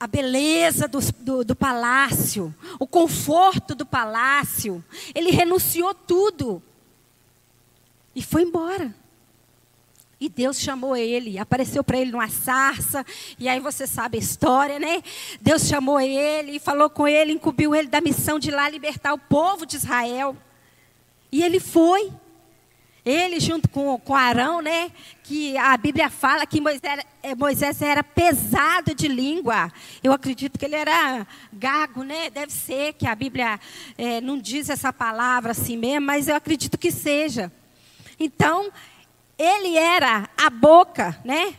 a 0.00 0.06
beleza 0.06 0.86
do, 0.86 0.98
do, 1.18 1.44
do 1.44 1.56
palácio, 1.56 2.54
o 2.78 2.86
conforto 2.86 3.74
do 3.74 3.84
palácio. 3.84 4.84
Ele 5.14 5.30
renunciou 5.30 5.94
tudo. 5.94 6.62
E 8.14 8.22
foi 8.22 8.42
embora. 8.42 8.94
E 10.20 10.28
Deus 10.28 10.58
chamou 10.58 10.96
ele, 10.96 11.38
apareceu 11.38 11.84
para 11.84 11.98
ele 11.98 12.10
numa 12.10 12.28
sarça, 12.28 13.06
e 13.38 13.48
aí 13.48 13.60
você 13.60 13.86
sabe 13.86 14.18
a 14.18 14.20
história, 14.20 14.80
né? 14.80 15.00
Deus 15.40 15.68
chamou 15.68 16.00
ele 16.00 16.56
e 16.56 16.58
falou 16.58 16.90
com 16.90 17.06
ele, 17.06 17.32
incumbiu 17.32 17.72
ele 17.72 17.86
da 17.86 18.00
missão 18.00 18.36
de 18.36 18.48
ir 18.48 18.54
lá 18.54 18.68
libertar 18.68 19.14
o 19.14 19.18
povo 19.18 19.64
de 19.64 19.76
Israel. 19.76 20.36
E 21.30 21.42
ele 21.42 21.60
foi. 21.60 22.10
Ele 23.04 23.38
junto 23.38 23.68
com, 23.68 23.96
com 23.98 24.14
Arão, 24.14 24.60
né? 24.60 24.90
Que 25.22 25.56
a 25.56 25.76
Bíblia 25.76 26.10
fala 26.10 26.44
que 26.44 26.60
Moisés, 26.60 27.00
eh, 27.22 27.34
Moisés 27.36 27.80
era 27.80 28.02
pesado 28.02 28.94
de 28.94 29.06
língua. 29.06 29.72
Eu 30.02 30.12
acredito 30.12 30.58
que 30.58 30.64
ele 30.64 30.74
era 30.74 31.26
gago, 31.52 32.02
né? 32.02 32.28
Deve 32.28 32.52
ser 32.52 32.92
que 32.94 33.06
a 33.06 33.14
Bíblia 33.14 33.58
é, 33.96 34.20
não 34.20 34.36
diz 34.36 34.68
essa 34.68 34.92
palavra 34.92 35.52
assim 35.52 35.76
mesmo, 35.76 36.06
mas 36.06 36.28
eu 36.28 36.34
acredito 36.34 36.76
que 36.76 36.90
seja. 36.90 37.52
Então, 38.18 38.70
ele 39.38 39.76
era 39.76 40.28
a 40.36 40.50
boca, 40.50 41.16
né? 41.24 41.54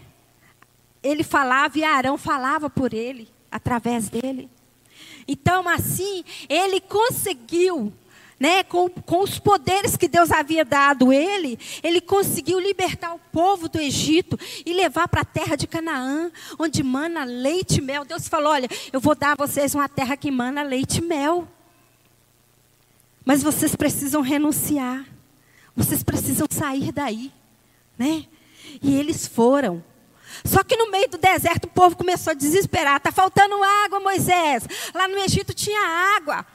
Ele 1.02 1.24
falava 1.24 1.78
e 1.78 1.84
Arão 1.84 2.18
falava 2.18 2.70
por 2.70 2.94
ele, 2.94 3.30
através 3.50 4.10
dele. 4.10 4.50
Então, 5.26 5.68
assim, 5.70 6.26
ele 6.50 6.82
conseguiu, 6.82 7.94
né, 8.38 8.64
com, 8.64 8.90
com 8.90 9.22
os 9.24 9.40
poderes 9.40 9.96
que 9.96 10.10
Deus 10.10 10.30
havia 10.30 10.66
dado 10.66 11.14
ele, 11.14 11.58
ele 11.82 12.02
conseguiu 12.02 12.60
libertar 12.60 13.14
o 13.14 13.20
povo 13.32 13.70
do 13.70 13.80
Egito 13.80 14.38
e 14.66 14.74
levar 14.74 15.08
para 15.08 15.22
a 15.22 15.26
terra 15.26 15.56
de 15.56 15.66
Canaã, 15.66 16.30
onde 16.58 16.84
mana 16.84 17.24
leite 17.24 17.78
e 17.78 17.82
mel. 17.82 18.04
Deus 18.04 18.28
falou: 18.28 18.52
Olha, 18.52 18.68
eu 18.92 19.00
vou 19.00 19.16
dar 19.16 19.34
a 19.34 19.36
vocês 19.36 19.74
uma 19.74 19.88
terra 19.88 20.18
que 20.18 20.30
mana 20.30 20.64
leite 20.64 20.98
e 20.98 21.02
mel. 21.02 21.48
Mas 23.24 23.42
vocês 23.42 23.74
precisam 23.76 24.22
renunciar. 24.22 25.06
Vocês 25.76 26.04
precisam 26.04 26.48
sair 26.50 26.92
daí 26.92 27.32
né? 28.00 28.26
E 28.82 28.98
eles 28.98 29.28
foram. 29.28 29.84
Só 30.46 30.64
que 30.64 30.78
no 30.78 30.90
meio 30.90 31.10
do 31.10 31.18
deserto 31.18 31.66
o 31.66 31.70
povo 31.70 31.98
começou 31.98 32.32
a 32.32 32.34
desesperar. 32.34 32.98
Está 32.98 33.12
faltando 33.12 33.62
água, 33.62 34.00
Moisés. 34.00 34.64
Lá 34.94 35.08
no 35.08 35.18
Egito 35.18 35.54
tinha 35.54 36.16
água. 36.18 36.46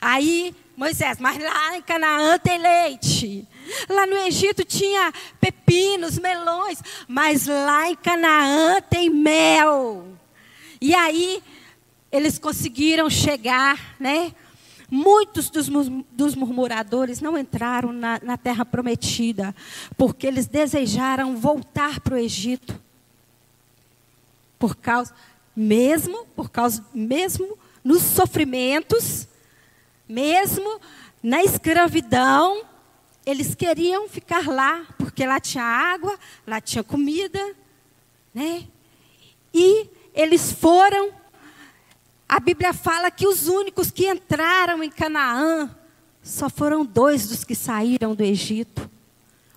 Aí, 0.00 0.54
Moisés, 0.76 1.18
mas 1.18 1.42
lá 1.42 1.76
em 1.76 1.82
Canaã 1.82 2.38
tem 2.38 2.58
leite. 2.58 3.48
Lá 3.88 4.06
no 4.06 4.16
Egito 4.18 4.64
tinha 4.64 5.12
pepinos, 5.40 6.18
melões. 6.18 6.80
Mas 7.08 7.46
lá 7.46 7.90
em 7.90 7.96
Canaã 7.96 8.80
tem 8.80 9.10
mel. 9.10 10.06
E 10.80 10.94
aí, 10.94 11.42
eles 12.12 12.38
conseguiram 12.38 13.08
chegar, 13.10 13.96
né? 13.98 14.32
Muitos 14.94 15.48
dos, 15.48 15.70
dos 16.10 16.34
murmuradores 16.34 17.22
não 17.22 17.38
entraram 17.38 17.94
na, 17.94 18.20
na 18.22 18.36
terra 18.36 18.62
prometida, 18.62 19.56
porque 19.96 20.26
eles 20.26 20.46
desejaram 20.46 21.34
voltar 21.34 21.98
para 22.00 22.16
o 22.16 22.18
Egito. 22.18 22.78
Por 24.58 24.76
causa, 24.76 25.14
mesmo, 25.56 26.26
por 26.36 26.50
causa, 26.50 26.84
mesmo 26.92 27.56
nos 27.82 28.02
sofrimentos, 28.02 29.26
mesmo 30.06 30.78
na 31.22 31.42
escravidão, 31.42 32.62
eles 33.24 33.54
queriam 33.54 34.06
ficar 34.10 34.46
lá, 34.46 34.84
porque 34.98 35.24
lá 35.24 35.40
tinha 35.40 35.64
água, 35.64 36.18
lá 36.46 36.60
tinha 36.60 36.84
comida, 36.84 37.56
né? 38.34 38.68
E 39.54 39.88
eles 40.12 40.52
foram 40.52 41.21
a 42.32 42.40
Bíblia 42.40 42.72
fala 42.72 43.10
que 43.10 43.26
os 43.26 43.46
únicos 43.46 43.90
que 43.90 44.08
entraram 44.08 44.82
em 44.82 44.88
Canaã 44.88 45.68
só 46.22 46.48
foram 46.48 46.82
dois 46.82 47.28
dos 47.28 47.44
que 47.44 47.54
saíram 47.54 48.14
do 48.14 48.24
Egito. 48.24 48.90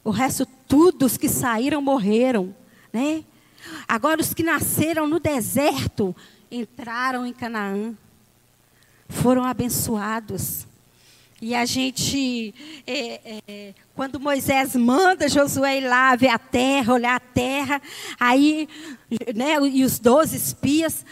O 0.04 0.10
resto, 0.10 0.46
todos 0.46 1.14
os 1.14 1.18
que 1.18 1.30
saíram 1.30 1.82
morreram, 1.82 2.54
né? 2.92 3.24
Agora 3.88 4.20
os 4.20 4.34
que 4.34 4.44
nasceram 4.44 5.08
no 5.08 5.22
deserto 5.22 6.14
entraram 6.52 7.26
em 7.26 7.32
Canaã, 7.32 7.96
foram 9.08 9.46
abençoados. 9.46 10.68
E 11.42 11.56
a 11.56 11.64
gente, 11.64 12.54
é, 12.86 13.42
é, 13.48 13.74
quando 13.96 14.20
Moisés 14.20 14.76
manda 14.76 15.30
Josué 15.30 15.78
ir 15.78 15.88
lá 15.88 16.14
ver 16.18 16.28
a 16.28 16.38
terra, 16.38 16.94
olhar 16.94 17.16
a 17.16 17.22
terra, 17.22 17.82
aí, 18.20 18.68
né, 19.34 19.56
e 19.66 19.86
os 19.86 19.98
doze 19.98 20.36
espias, 20.36 21.06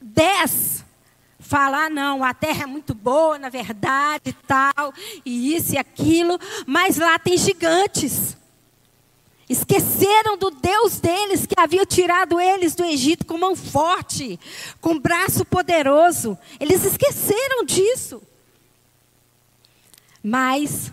dez 0.00 0.84
falar, 1.46 1.88
não, 1.88 2.24
a 2.24 2.34
terra 2.34 2.64
é 2.64 2.66
muito 2.66 2.94
boa, 2.94 3.38
na 3.38 3.48
verdade, 3.48 4.36
tal, 4.46 4.92
e 5.24 5.54
isso 5.54 5.74
e 5.74 5.78
aquilo, 5.78 6.38
mas 6.66 6.96
lá 6.96 7.18
tem 7.18 7.38
gigantes. 7.38 8.36
Esqueceram 9.48 10.36
do 10.36 10.50
Deus 10.50 10.98
deles 10.98 11.46
que 11.46 11.54
havia 11.56 11.86
tirado 11.86 12.40
eles 12.40 12.74
do 12.74 12.84
Egito 12.84 13.24
com 13.24 13.38
mão 13.38 13.54
forte, 13.54 14.40
com 14.80 14.98
braço 14.98 15.44
poderoso. 15.44 16.36
Eles 16.58 16.84
esqueceram 16.84 17.64
disso. 17.64 18.20
Mas 20.20 20.90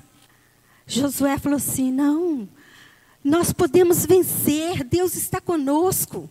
Josué 0.85 1.39
falou 1.39 1.57
assim: 1.57 1.91
não, 1.91 2.47
nós 3.23 3.51
podemos 3.51 4.05
vencer, 4.05 4.83
Deus 4.83 5.15
está 5.15 5.41
conosco. 5.41 6.29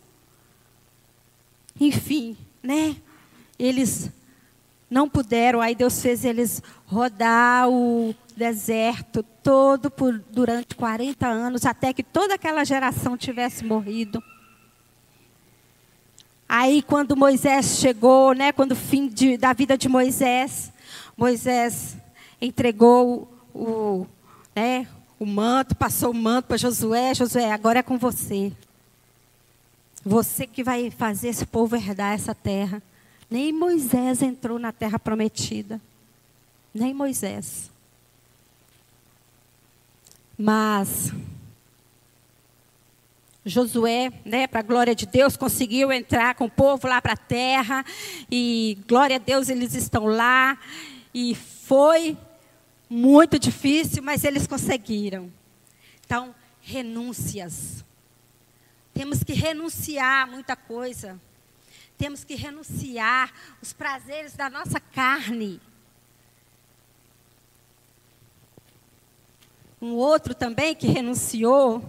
Enfim, 1.81 2.37
né? 2.63 2.95
Eles 3.63 4.11
não 4.91 5.09
puderam, 5.09 5.61
aí 5.61 5.75
Deus 5.75 6.03
fez 6.03 6.25
eles 6.25 6.61
rodar 6.85 7.69
o 7.69 8.15
deserto 8.37 9.23
todo 9.43 9.91
por, 9.91 10.19
durante 10.31 10.75
40 10.75 11.27
anos, 11.27 11.65
até 11.65 11.93
que 11.93 12.03
toda 12.03 12.35
aquela 12.35 12.65
geração 12.65 13.17
tivesse 13.17 13.65
morrido. 13.65 14.23
Aí 16.49 16.83
quando 16.83 17.17
Moisés 17.17 17.79
chegou, 17.79 18.35
né, 18.35 18.53
quando 18.53 18.73
o 18.73 18.77
fim 18.77 19.07
de, 19.07 19.37
da 19.37 19.53
vida 19.53 19.79
de 19.79 19.89
Moisés, 19.89 20.73
Moisés 21.17 21.97
entregou 22.41 23.33
o, 23.55 24.07
né, 24.55 24.87
o 25.19 25.25
manto, 25.25 25.77
passou 25.77 26.11
o 26.11 26.15
manto 26.15 26.49
para 26.49 26.57
Josué, 26.57 27.15
Josué, 27.15 27.53
agora 27.53 27.79
é 27.79 27.83
com 27.83 27.97
você. 27.97 28.53
Você 30.05 30.49
que 30.49 30.65
vai 30.65 30.91
fazer 30.91 31.29
esse 31.29 31.47
povo 31.47 31.77
herdar 31.77 32.13
essa 32.13 32.35
terra. 32.35 32.83
Nem 33.33 33.51
Moisés 33.51 34.21
entrou 34.21 34.59
na 34.59 34.73
terra 34.73 34.99
prometida. 34.99 35.81
Nem 36.75 36.93
Moisés. 36.93 37.71
Mas 40.37 41.11
Josué, 43.43 44.13
né, 44.23 44.47
para 44.47 44.61
a 44.61 44.63
glória 44.63 44.95
de 44.95 45.07
Deus, 45.07 45.35
conseguiu 45.35 45.91
entrar 45.91 46.35
com 46.35 46.45
o 46.45 46.51
povo 46.51 46.87
lá 46.87 47.01
para 47.01 47.15
a 47.15 47.17
terra. 47.17 47.83
E 48.31 48.77
glória 48.87 49.17
a 49.17 49.19
Deus, 49.19 49.49
eles 49.49 49.75
estão 49.75 50.05
lá. 50.05 50.59
E 51.15 51.35
foi 51.35 52.19
muito 52.87 53.39
difícil, 53.39 54.03
mas 54.03 54.25
eles 54.25 54.47
conseguiram. 54.47 55.33
Então, 56.05 56.35
renúncias. 56.61 57.83
Temos 58.93 59.25
que 59.25 59.33
renunciar 59.33 60.25
a 60.25 60.31
muita 60.31 60.55
coisa 60.55 61.19
temos 61.99 62.25
que 62.25 62.35
renunciar 62.35 63.33
os 63.61 63.73
prazeres 63.73 64.35
da 64.35 64.51
nossa 64.51 64.81
carne. 64.81 65.61
Um 69.81 69.95
outro 69.95 70.35
também 70.35 70.75
que 70.75 70.87
renunciou, 70.87 71.83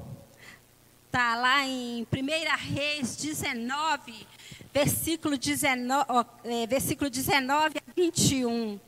está 1.05 1.35
lá 1.35 1.65
em 1.65 2.07
1 2.11 2.73
Reis 2.73 3.15
19, 3.15 4.27
versículo 4.73 5.37
19, 5.37 6.09
é, 6.43 6.65
versículo 6.65 7.09
19 7.09 7.77
a 7.77 7.93
21. 7.95 8.79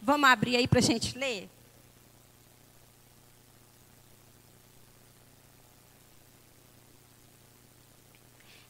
Vamos 0.00 0.28
abrir 0.28 0.56
aí 0.56 0.68
para 0.68 0.78
a 0.78 0.82
gente 0.82 1.18
ler? 1.18 1.48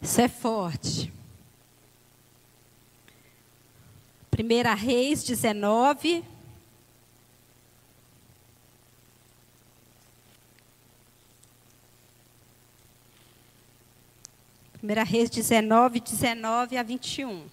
Isso 0.00 0.20
é 0.20 0.28
forte. 0.28 1.15
1 4.38 4.74
Reis 4.76 5.24
19. 5.24 6.22
1 14.82 15.04
Reis 15.06 15.30
19, 15.30 16.00
19 16.00 16.76
a 16.76 16.82
21. 16.82 17.46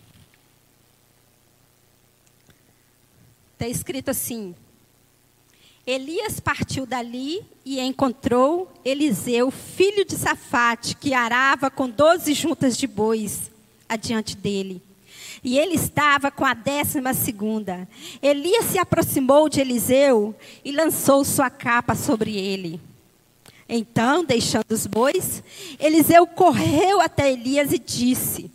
Está 3.53 3.65
escrito 3.65 4.11
assim: 4.11 4.53
Elias 5.87 6.41
partiu 6.41 6.85
dali 6.85 7.45
e 7.63 7.79
encontrou 7.79 8.69
Eliseu, 8.83 9.49
filho 9.49 10.03
de 10.03 10.17
Safate, 10.17 10.97
que 10.97 11.13
arava 11.13 11.71
com 11.71 11.89
doze 11.89 12.33
juntas 12.33 12.77
de 12.77 12.87
bois 12.87 13.49
adiante 13.87 14.35
dele. 14.35 14.81
E 15.43 15.57
ele 15.59 15.75
estava 15.75 16.31
com 16.31 16.45
a 16.45 16.53
décima 16.53 17.13
segunda. 17.13 17.87
Elias 18.21 18.65
se 18.65 18.79
aproximou 18.79 19.49
de 19.49 19.59
Eliseu 19.59 20.33
e 20.63 20.71
lançou 20.71 21.25
sua 21.25 21.49
capa 21.49 21.95
sobre 21.95 22.37
ele. 22.37 22.79
Então, 23.67 24.23
deixando 24.23 24.71
os 24.71 24.85
bois, 24.85 25.43
Eliseu 25.79 26.27
correu 26.27 27.01
até 27.01 27.31
Elias 27.31 27.71
e 27.73 27.79
disse: 27.79 28.51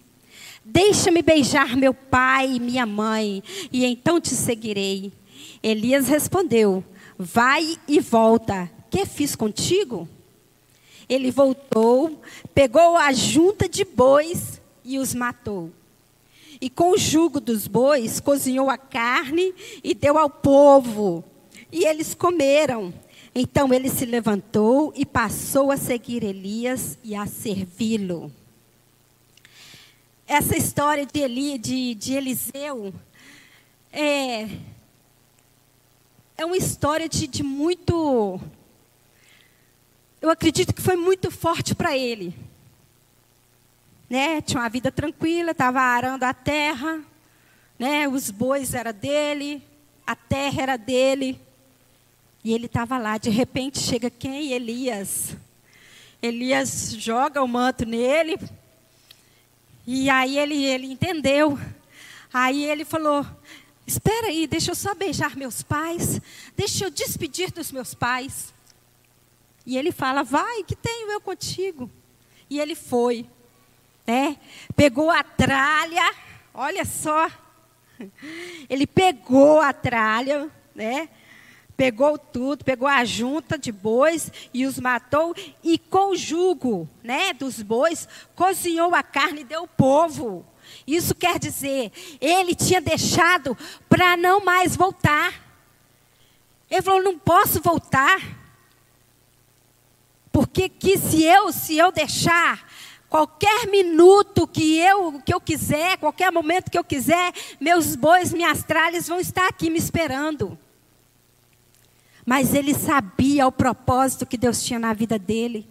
Deixa-me 0.65 1.23
beijar 1.23 1.77
meu 1.77 1.95
pai 1.95 2.53
e 2.53 2.61
minha 2.61 2.87
mãe, 2.87 3.43
e 3.73 3.85
então 3.85 4.21
te 4.21 4.35
seguirei. 4.35 5.13
Elias 5.63 6.09
respondeu: 6.09 6.85
Vai 7.19 7.77
e 7.89 8.01
volta. 8.01 8.71
Que 8.91 9.05
fiz 9.05 9.37
contigo? 9.37 10.09
Ele 11.09 11.31
voltou, 11.31 12.21
pegou 12.55 12.97
a 12.97 13.13
junta 13.13 13.69
de 13.69 13.85
bois 13.85 14.61
e 14.85 14.99
os 14.99 15.15
matou. 15.15 15.71
E 16.61 16.69
com 16.69 16.91
o 16.91 16.99
jugo 16.99 17.41
dos 17.41 17.67
bois 17.67 18.21
cozinhou 18.21 18.69
a 18.69 18.77
carne 18.77 19.55
e 19.83 19.95
deu 19.95 20.19
ao 20.19 20.29
povo. 20.29 21.25
E 21.71 21.85
eles 21.85 22.15
comeram. 22.15 22.93
Então 23.35 23.73
ele 23.73 23.89
se 23.89 24.05
levantou 24.05 24.93
e 24.97 25.07
passou 25.07 25.71
a 25.71 25.77
seguir 25.77 26.25
Elias 26.25 26.99
e 27.05 27.15
a 27.15 27.27
servi-lo. 27.27 28.33
Essa 30.27 30.57
história 30.57 31.07
de, 31.07 31.21
Eli, 31.21 31.57
de, 31.57 31.95
de 31.95 32.15
Eliseu 32.15 32.93
é, 33.93 34.49
é 36.37 36.45
uma 36.45 36.57
história 36.57 37.09
de, 37.09 37.27
de 37.27 37.43
muito. 37.43 38.41
Eu 40.21 40.31
acredito 40.31 40.75
que 40.75 40.83
foi 40.83 40.97
muito 40.97 41.31
forte 41.31 41.75
para 41.75 41.97
ele. 41.97 42.35
Né? 44.09 44.41
Tinha 44.41 44.63
uma 44.63 44.69
vida 44.69 44.91
tranquila, 44.91 45.51
estava 45.51 45.81
arando 45.81 46.23
a 46.25 46.33
terra, 46.33 47.01
né? 47.79 48.09
os 48.09 48.31
bois 48.31 48.75
eram 48.75 48.93
dele, 48.93 49.63
a 50.07 50.17
terra 50.17 50.63
era 50.63 50.77
dele. 50.77 51.41
E 52.43 52.53
ele 52.53 52.67
estava 52.67 52.97
lá, 52.99 53.19
de 53.19 53.31
repente 53.31 53.79
chega 53.79 54.09
quem? 54.09 54.53
Elias. 54.53 55.37
Elias 56.23 56.95
joga 56.99 57.43
o 57.43 57.49
manto 57.49 57.85
nele. 57.85 58.39
E 59.87 60.09
aí 60.11 60.39
ele, 60.39 60.65
ele 60.65 60.87
entendeu. 60.87 61.59
Aí 62.33 62.65
ele 62.65 62.85
falou: 62.85 63.27
Espera 63.87 64.27
aí, 64.27 64.47
deixa 64.47 64.71
eu 64.71 64.75
só 64.75 64.95
beijar 64.95 65.37
meus 65.37 65.63
pais, 65.63 66.21
deixa 66.57 66.85
eu 66.85 66.91
despedir 66.91 67.51
dos 67.51 67.73
meus 67.73 67.95
pais. 67.95 68.53
E 69.65 69.79
ele 69.79 69.93
fala: 69.93 70.23
Vai, 70.23 70.63
que 70.65 70.77
tenho 70.77 71.11
eu 71.11 71.21
contigo. 71.21 71.91
E 72.51 72.61
ele 72.61 72.75
foi, 72.75 73.27
né? 74.09 74.39
Pegou 74.75 75.11
a 75.11 75.23
tralha, 75.23 76.15
olha 76.55 76.83
só. 76.87 77.31
Ele 78.71 78.87
pegou 78.87 79.61
a 79.61 79.71
tralha, 79.75 80.51
né? 80.75 81.11
Pegou 81.77 82.17
tudo, 82.17 82.65
pegou 82.65 82.89
a 82.89 83.05
junta 83.05 83.59
de 83.59 83.71
bois 83.71 84.33
e 84.55 84.65
os 84.65 84.81
matou 84.81 85.35
e 85.63 85.79
com 85.79 86.13
o 86.13 86.17
jugo, 86.17 86.89
né, 87.05 87.33
dos 87.33 87.63
bois, 87.63 88.09
cozinhou 88.35 88.95
a 88.97 89.03
carne 89.03 89.43
e 89.43 89.45
deu 89.45 89.61
ao 89.61 89.69
povo. 89.69 90.45
Isso 90.87 91.15
quer 91.15 91.39
dizer, 91.39 91.93
ele 92.21 92.55
tinha 92.55 92.81
deixado 92.81 93.57
para 93.89 94.17
não 94.17 94.43
mais 94.45 94.75
voltar. 94.75 95.35
Ele 96.71 96.83
falou: 96.83 97.03
não 97.03 97.19
posso 97.19 97.61
voltar. 97.61 98.21
Porque 100.33 100.69
que 100.69 100.99
se 100.99 101.23
eu, 101.23 101.53
se 101.53 101.77
eu 101.77 101.93
deixar 101.93 102.68
qualquer 103.09 103.67
minuto 103.69 104.47
que 104.47 104.79
eu 104.79 105.21
que 105.25 105.33
eu 105.33 105.41
quiser, 105.41 105.99
qualquer 105.99 106.31
momento 106.31 106.71
que 106.71 106.79
eu 106.79 106.85
quiser, 106.85 107.33
meus 107.61 107.97
bois, 107.97 108.33
minhas 108.33 108.63
tralhas 108.63 109.09
vão 109.09 109.19
estar 109.19 109.49
aqui 109.49 109.71
me 109.71 109.79
esperando. 109.79 110.59
Mas 112.25 112.53
ele 112.53 112.75
sabia 112.75 113.47
o 113.47 113.53
propósito 113.53 114.27
que 114.27 114.37
Deus 114.37 114.63
tinha 114.63 114.79
na 114.79 114.93
vida 114.93 115.19
dele. 115.19 115.67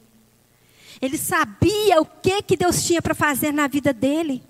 Ele 0.99 1.17
sabia 1.17 2.01
o 2.01 2.05
que 2.05 2.41
que 2.41 2.57
Deus 2.57 2.83
tinha 2.83 3.01
para 3.01 3.13
fazer 3.13 3.51
na 3.51 3.67
vida 3.67 3.93
dele. 3.93 4.43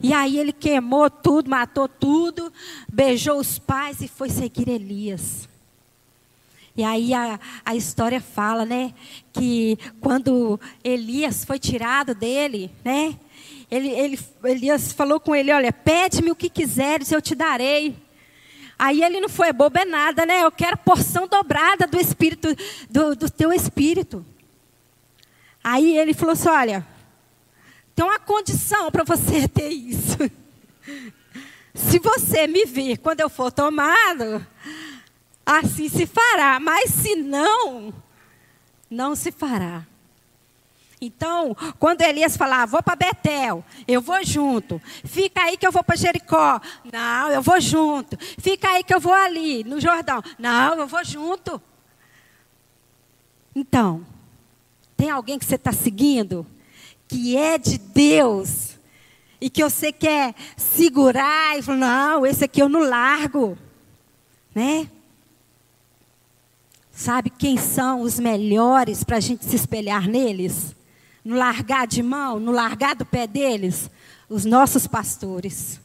E 0.00 0.12
aí 0.12 0.38
ele 0.38 0.52
queimou 0.52 1.10
tudo, 1.10 1.50
matou 1.50 1.86
tudo, 1.86 2.52
beijou 2.90 3.38
os 3.38 3.58
pais 3.58 4.00
e 4.00 4.08
foi 4.08 4.30
seguir 4.30 4.68
Elias. 4.68 5.48
E 6.76 6.82
aí 6.82 7.12
a, 7.12 7.38
a 7.64 7.74
história 7.76 8.20
fala, 8.20 8.64
né, 8.64 8.94
que 9.32 9.78
quando 10.00 10.58
Elias 10.82 11.44
foi 11.44 11.58
tirado 11.58 12.14
dele, 12.14 12.70
né, 12.82 13.14
ele, 13.70 13.88
ele, 13.88 14.18
Elias 14.44 14.92
falou 14.92 15.20
com 15.20 15.34
ele, 15.34 15.52
olha, 15.52 15.72
pede-me 15.72 16.30
o 16.30 16.36
que 16.36 16.48
quiseres, 16.48 17.10
eu 17.10 17.22
te 17.22 17.34
darei. 17.34 17.96
Aí 18.78 19.02
ele 19.02 19.20
não 19.20 19.28
foi 19.28 19.52
bobo 19.52 19.78
é 19.78 19.84
nada, 19.84 20.26
né? 20.26 20.42
Eu 20.42 20.50
quero 20.50 20.76
porção 20.76 21.28
dobrada 21.28 21.86
do 21.86 21.98
espírito, 22.00 22.48
do, 22.90 23.14
do 23.14 23.30
teu 23.30 23.52
espírito. 23.52 24.26
Aí 25.62 25.96
ele 25.96 26.12
falou 26.12 26.32
assim, 26.32 26.48
olha, 26.48 26.86
tem 27.94 28.04
uma 28.04 28.18
condição 28.18 28.90
para 28.90 29.04
você 29.04 29.46
ter 29.48 29.68
isso. 29.68 30.18
Se 31.74 31.98
você 31.98 32.46
me 32.46 32.66
vir 32.66 32.98
quando 32.98 33.20
eu 33.20 33.30
for 33.30 33.52
tomado, 33.52 34.44
assim 35.44 35.88
se 35.88 36.06
fará. 36.06 36.58
Mas 36.60 36.90
se 36.90 37.14
não, 37.14 37.92
não 38.90 39.14
se 39.14 39.30
fará. 39.32 39.86
Então, 41.00 41.56
quando 41.80 42.02
Elias 42.02 42.36
falava, 42.36 42.70
vou 42.70 42.82
para 42.82 42.94
Betel, 42.94 43.64
eu 43.88 44.00
vou 44.00 44.24
junto. 44.24 44.80
Fica 45.04 45.42
aí 45.42 45.56
que 45.56 45.66
eu 45.66 45.72
vou 45.72 45.82
para 45.82 45.96
Jericó. 45.96 46.60
Não, 46.92 47.28
eu 47.30 47.42
vou 47.42 47.60
junto. 47.60 48.16
Fica 48.38 48.68
aí 48.68 48.84
que 48.84 48.94
eu 48.94 49.00
vou 49.00 49.12
ali, 49.12 49.64
no 49.64 49.80
Jordão. 49.80 50.22
Não, 50.38 50.78
eu 50.78 50.86
vou 50.86 51.04
junto. 51.04 51.60
Então, 53.54 54.06
tem 54.96 55.10
alguém 55.10 55.38
que 55.38 55.44
você 55.44 55.56
está 55.56 55.72
seguindo? 55.72 56.46
que 57.12 57.36
é 57.36 57.58
de 57.58 57.76
Deus 57.76 58.78
e 59.38 59.50
que 59.50 59.62
você 59.62 59.92
quer 59.92 60.34
segurar 60.56 61.58
e 61.58 61.62
falar, 61.62 61.76
não, 61.76 62.26
esse 62.26 62.44
aqui 62.44 62.62
eu 62.62 62.70
não 62.70 62.80
largo, 62.80 63.58
né? 64.54 64.88
Sabe 66.92 67.30
quem 67.30 67.56
são 67.56 68.02
os 68.02 68.20
melhores 68.20 69.02
para 69.02 69.16
a 69.16 69.20
gente 69.20 69.46
se 69.46 69.56
espelhar 69.56 70.06
neles? 70.06 70.76
No 71.24 71.36
largar 71.36 71.86
de 71.86 72.02
mão, 72.02 72.38
no 72.38 72.52
largar 72.52 72.94
do 72.94 73.06
pé 73.06 73.26
deles? 73.26 73.90
Os 74.28 74.44
nossos 74.44 74.86
pastores. 74.86 75.80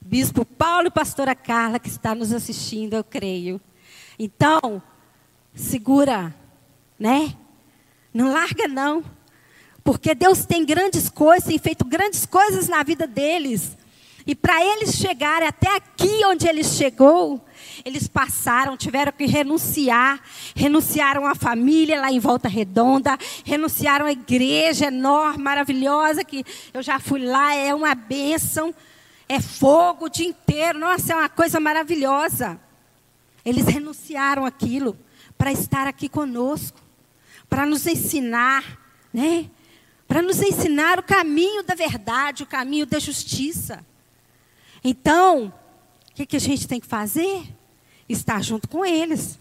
Bispo 0.00 0.44
Paulo 0.44 0.88
e 0.88 0.90
pastora 0.90 1.34
Carla, 1.34 1.78
que 1.78 1.88
está 1.88 2.12
nos 2.12 2.32
assistindo, 2.32 2.94
eu 2.94 3.04
creio. 3.04 3.60
Então, 4.18 4.82
segura, 5.54 6.34
né? 6.98 7.36
Não 8.12 8.32
larga 8.32 8.66
não. 8.66 9.04
Porque 9.84 10.12
Deus 10.12 10.44
tem 10.44 10.66
grandes 10.66 11.08
coisas, 11.08 11.48
tem 11.48 11.58
feito 11.58 11.84
grandes 11.84 12.26
coisas 12.26 12.68
na 12.68 12.82
vida 12.82 13.06
deles. 13.06 13.76
E 14.26 14.34
para 14.34 14.64
eles 14.64 14.94
chegarem 14.96 15.46
até 15.46 15.76
aqui 15.76 16.24
onde 16.26 16.48
eles 16.48 16.74
chegou, 16.74 17.44
eles 17.84 18.08
passaram, 18.08 18.76
tiveram 18.76 19.12
que 19.12 19.26
renunciar, 19.26 20.20
renunciaram 20.54 21.26
à 21.26 21.34
família 21.34 22.00
lá 22.00 22.10
em 22.10 22.18
Volta 22.18 22.48
Redonda, 22.48 23.18
renunciaram 23.44 24.06
à 24.06 24.12
igreja 24.12 24.86
enorme, 24.86 25.42
maravilhosa, 25.42 26.24
que 26.24 26.44
eu 26.72 26.82
já 26.82 26.98
fui 26.98 27.24
lá, 27.24 27.54
é 27.54 27.74
uma 27.74 27.94
bênção, 27.94 28.74
é 29.28 29.40
fogo 29.40 30.06
o 30.06 30.08
dia 30.08 30.28
inteiro, 30.28 30.78
nossa, 30.78 31.12
é 31.12 31.16
uma 31.16 31.28
coisa 31.28 31.58
maravilhosa. 31.58 32.60
Eles 33.44 33.66
renunciaram 33.66 34.44
aquilo 34.44 34.96
para 35.36 35.50
estar 35.50 35.86
aqui 35.86 36.08
conosco, 36.08 36.78
para 37.48 37.66
nos 37.66 37.86
ensinar, 37.86 38.78
né? 39.12 39.50
para 40.12 40.20
nos 40.20 40.42
ensinar 40.42 40.98
o 40.98 41.02
caminho 41.02 41.62
da 41.62 41.74
verdade, 41.74 42.42
o 42.42 42.46
caminho 42.46 42.84
da 42.84 42.98
justiça. 42.98 43.82
Então, 44.84 45.46
o 46.10 46.14
que, 46.14 46.26
que 46.26 46.36
a 46.36 46.38
gente 46.38 46.68
tem 46.68 46.78
que 46.78 46.86
fazer? 46.86 47.42
Estar 48.12 48.42
junto 48.42 48.68
com 48.68 48.84
eles. 48.84 49.38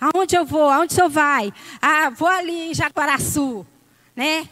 Aonde 0.00 0.36
eu 0.36 0.44
vou? 0.44 0.68
Aonde 0.68 0.92
o 0.92 0.96
senhor 0.96 1.08
vai? 1.08 1.52
Ah, 1.80 2.10
vou 2.10 2.28
ali 2.28 2.70
em 2.70 2.74
Jaguaraçu, 2.74 3.66
né? 4.14 4.48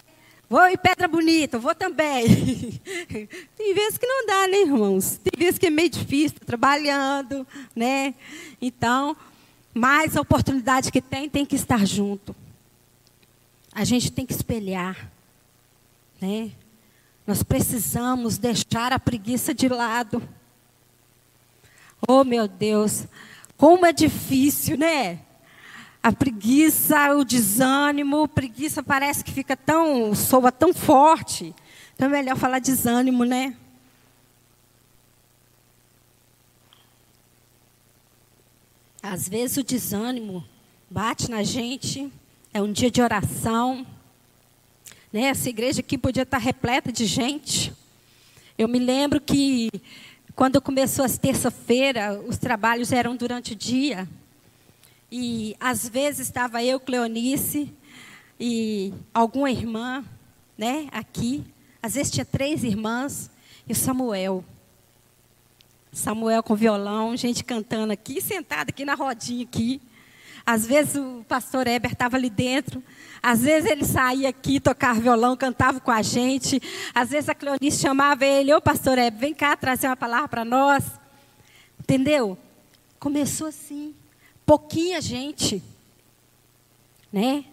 Vou 0.48 0.66
em 0.66 0.76
Pedra 0.76 1.08
Bonita, 1.08 1.58
vou 1.58 1.74
também. 1.74 2.26
Tem 3.56 3.74
vezes 3.74 3.96
que 3.96 4.06
não 4.06 4.26
dá, 4.26 4.46
né, 4.48 4.58
irmãos? 4.58 5.16
Tem 5.16 5.32
vezes 5.38 5.58
que 5.58 5.66
é 5.66 5.70
meio 5.70 5.88
difícil, 5.88 6.38
trabalhando, 6.44 7.46
né? 7.74 8.14
Então, 8.60 9.16
mais 9.72 10.16
a 10.16 10.20
oportunidade 10.20 10.92
que 10.92 11.00
tem, 11.00 11.28
tem 11.28 11.46
que 11.46 11.56
estar 11.56 11.86
junto. 11.86 12.36
A 13.72 13.84
gente 13.84 14.12
tem 14.12 14.26
que 14.26 14.34
espelhar 14.34 15.10
Né? 16.20 16.52
Nós 17.26 17.42
precisamos 17.42 18.36
deixar 18.36 18.92
a 18.92 18.98
preguiça 18.98 19.54
de 19.54 19.68
lado. 19.68 20.22
Oh, 22.06 22.24
meu 22.24 22.46
Deus, 22.46 23.06
como 23.62 23.86
é 23.86 23.92
difícil, 23.92 24.76
né? 24.76 25.20
A 26.02 26.10
preguiça, 26.10 27.14
o 27.14 27.24
desânimo, 27.24 28.26
preguiça 28.26 28.82
parece 28.82 29.22
que 29.22 29.30
fica 29.30 29.56
tão, 29.56 30.16
soa 30.16 30.50
tão 30.50 30.74
forte. 30.74 31.54
Então 31.94 32.08
é 32.08 32.10
melhor 32.10 32.36
falar 32.36 32.58
desânimo, 32.58 33.24
né? 33.24 33.56
Às 39.00 39.28
vezes 39.28 39.58
o 39.58 39.62
desânimo 39.62 40.44
bate 40.90 41.30
na 41.30 41.44
gente, 41.44 42.12
é 42.52 42.60
um 42.60 42.72
dia 42.72 42.90
de 42.90 43.00
oração. 43.00 43.86
Né? 45.12 45.26
Essa 45.26 45.48
igreja 45.48 45.82
aqui 45.82 45.96
podia 45.96 46.24
estar 46.24 46.38
repleta 46.38 46.90
de 46.90 47.06
gente. 47.06 47.72
Eu 48.58 48.66
me 48.66 48.80
lembro 48.80 49.20
que 49.20 49.70
quando 50.34 50.60
começou 50.60 51.04
as 51.04 51.18
terça-feira, 51.18 52.18
os 52.26 52.38
trabalhos 52.38 52.92
eram 52.92 53.14
durante 53.14 53.52
o 53.52 53.56
dia. 53.56 54.08
E 55.10 55.54
às 55.60 55.88
vezes 55.88 56.26
estava 56.26 56.64
eu, 56.64 56.80
Cleonice, 56.80 57.72
e 58.40 58.92
alguma 59.12 59.50
irmã, 59.50 60.04
né, 60.56 60.88
aqui. 60.90 61.44
Às 61.82 61.94
vezes 61.94 62.10
tinha 62.10 62.24
três 62.24 62.64
irmãs 62.64 63.30
e 63.68 63.72
o 63.72 63.76
Samuel. 63.76 64.44
Samuel 65.92 66.42
com 66.42 66.54
violão, 66.54 67.14
gente 67.16 67.44
cantando 67.44 67.92
aqui, 67.92 68.20
sentado 68.20 68.70
aqui 68.70 68.84
na 68.84 68.94
rodinha 68.94 69.44
aqui. 69.44 69.80
Às 70.44 70.66
vezes 70.66 70.96
o 70.96 71.24
pastor 71.28 71.66
Eber 71.66 71.92
estava 71.92 72.16
ali 72.16 72.30
dentro. 72.30 72.82
Às 73.22 73.42
vezes 73.42 73.70
ele 73.70 73.84
saía 73.84 74.28
aqui, 74.28 74.58
tocava 74.58 75.00
violão, 75.00 75.36
cantava 75.36 75.80
com 75.80 75.90
a 75.90 76.02
gente. 76.02 76.60
Às 76.94 77.10
vezes 77.10 77.28
a 77.28 77.34
Cleonice 77.34 77.80
chamava 77.80 78.24
ele, 78.24 78.52
ô 78.52 78.60
pastor 78.60 78.98
Eber, 78.98 79.20
vem 79.20 79.34
cá 79.34 79.56
trazer 79.56 79.86
uma 79.86 79.96
palavra 79.96 80.28
para 80.28 80.44
nós. 80.44 80.84
Entendeu? 81.78 82.36
Começou 82.98 83.48
assim 83.48 83.94
pouquinha 84.44 85.00
gente, 85.00 85.62
né? 87.12 87.44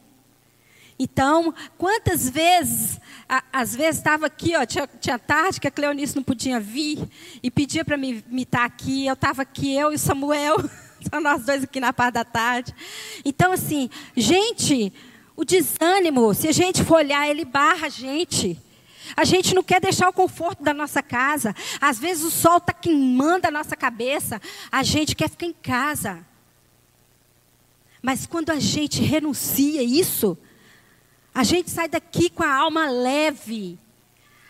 Então, 0.97 1.53
quantas 1.77 2.29
vezes, 2.29 2.99
a, 3.27 3.41
às 3.53 3.73
vezes 3.73 3.99
estava 3.99 4.25
aqui, 4.25 4.53
ó, 4.57 4.65
tinha, 4.65 4.85
tinha, 4.99 5.17
tarde 5.17 5.61
que 5.61 5.67
a 5.67 5.71
Cleonice 5.71 6.15
não 6.15 6.23
podia 6.23 6.59
vir 6.59 7.07
e 7.41 7.49
pedia 7.49 7.85
para 7.85 7.95
me 7.95 8.21
estar 8.35 8.65
aqui, 8.65 9.07
eu 9.07 9.13
estava 9.13 9.43
aqui, 9.43 9.73
eu 9.73 9.93
e 9.93 9.97
Samuel, 9.97 10.57
só 11.07 11.19
nós 11.19 11.45
dois 11.45 11.63
aqui 11.63 11.79
na 11.79 11.93
parte 11.93 12.15
da 12.15 12.25
tarde. 12.25 12.73
Então, 13.23 13.51
assim, 13.51 13.89
gente, 14.15 14.91
o 15.35 15.45
desânimo, 15.45 16.33
se 16.33 16.47
a 16.47 16.51
gente 16.51 16.83
for 16.83 16.95
olhar, 16.95 17.29
ele 17.29 17.45
barra 17.45 17.87
a 17.87 17.89
gente. 17.89 18.59
A 19.15 19.23
gente 19.23 19.55
não 19.55 19.63
quer 19.63 19.81
deixar 19.81 20.09
o 20.09 20.13
conforto 20.13 20.63
da 20.63 20.73
nossa 20.73 21.01
casa. 21.01 21.55
Às 21.79 21.99
vezes 21.99 22.23
o 22.23 22.31
sol 22.31 22.57
está 22.57 22.73
queimando 22.73 23.47
a 23.47 23.51
nossa 23.51 23.75
cabeça. 23.75 24.41
A 24.71 24.83
gente 24.83 25.15
quer 25.15 25.29
ficar 25.29 25.45
em 25.45 25.53
casa. 25.53 26.25
Mas 28.01 28.25
quando 28.25 28.49
a 28.49 28.59
gente 28.59 29.01
renuncia 29.01 29.83
isso, 29.83 30.37
a 31.33 31.43
gente 31.43 31.69
sai 31.69 31.87
daqui 31.87 32.29
com 32.29 32.43
a 32.43 32.53
alma 32.53 32.89
leve. 32.89 33.77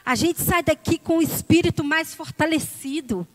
A 0.06 0.16
gente 0.16 0.42
sai 0.42 0.64
daqui 0.64 0.98
com 0.98 1.18
o 1.18 1.22
espírito 1.22 1.84
mais 1.84 2.14
fortalecido. 2.14 3.28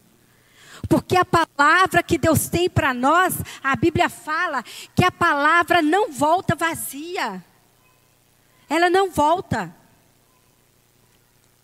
Porque 0.89 1.17
a 1.17 1.25
palavra 1.25 2.03
que 2.03 2.19
Deus 2.19 2.49
tem 2.49 2.69
para 2.69 2.93
nós, 2.93 3.35
a 3.63 3.75
Bíblia 3.77 4.09
fala 4.09 4.63
que 4.95 5.05
a 5.05 5.11
palavra 5.11 5.81
não 5.81 6.11
volta 6.13 6.55
vazia. 6.55 7.45
Ela 8.69 8.91
não 8.91 9.11
volta. 9.11 9.75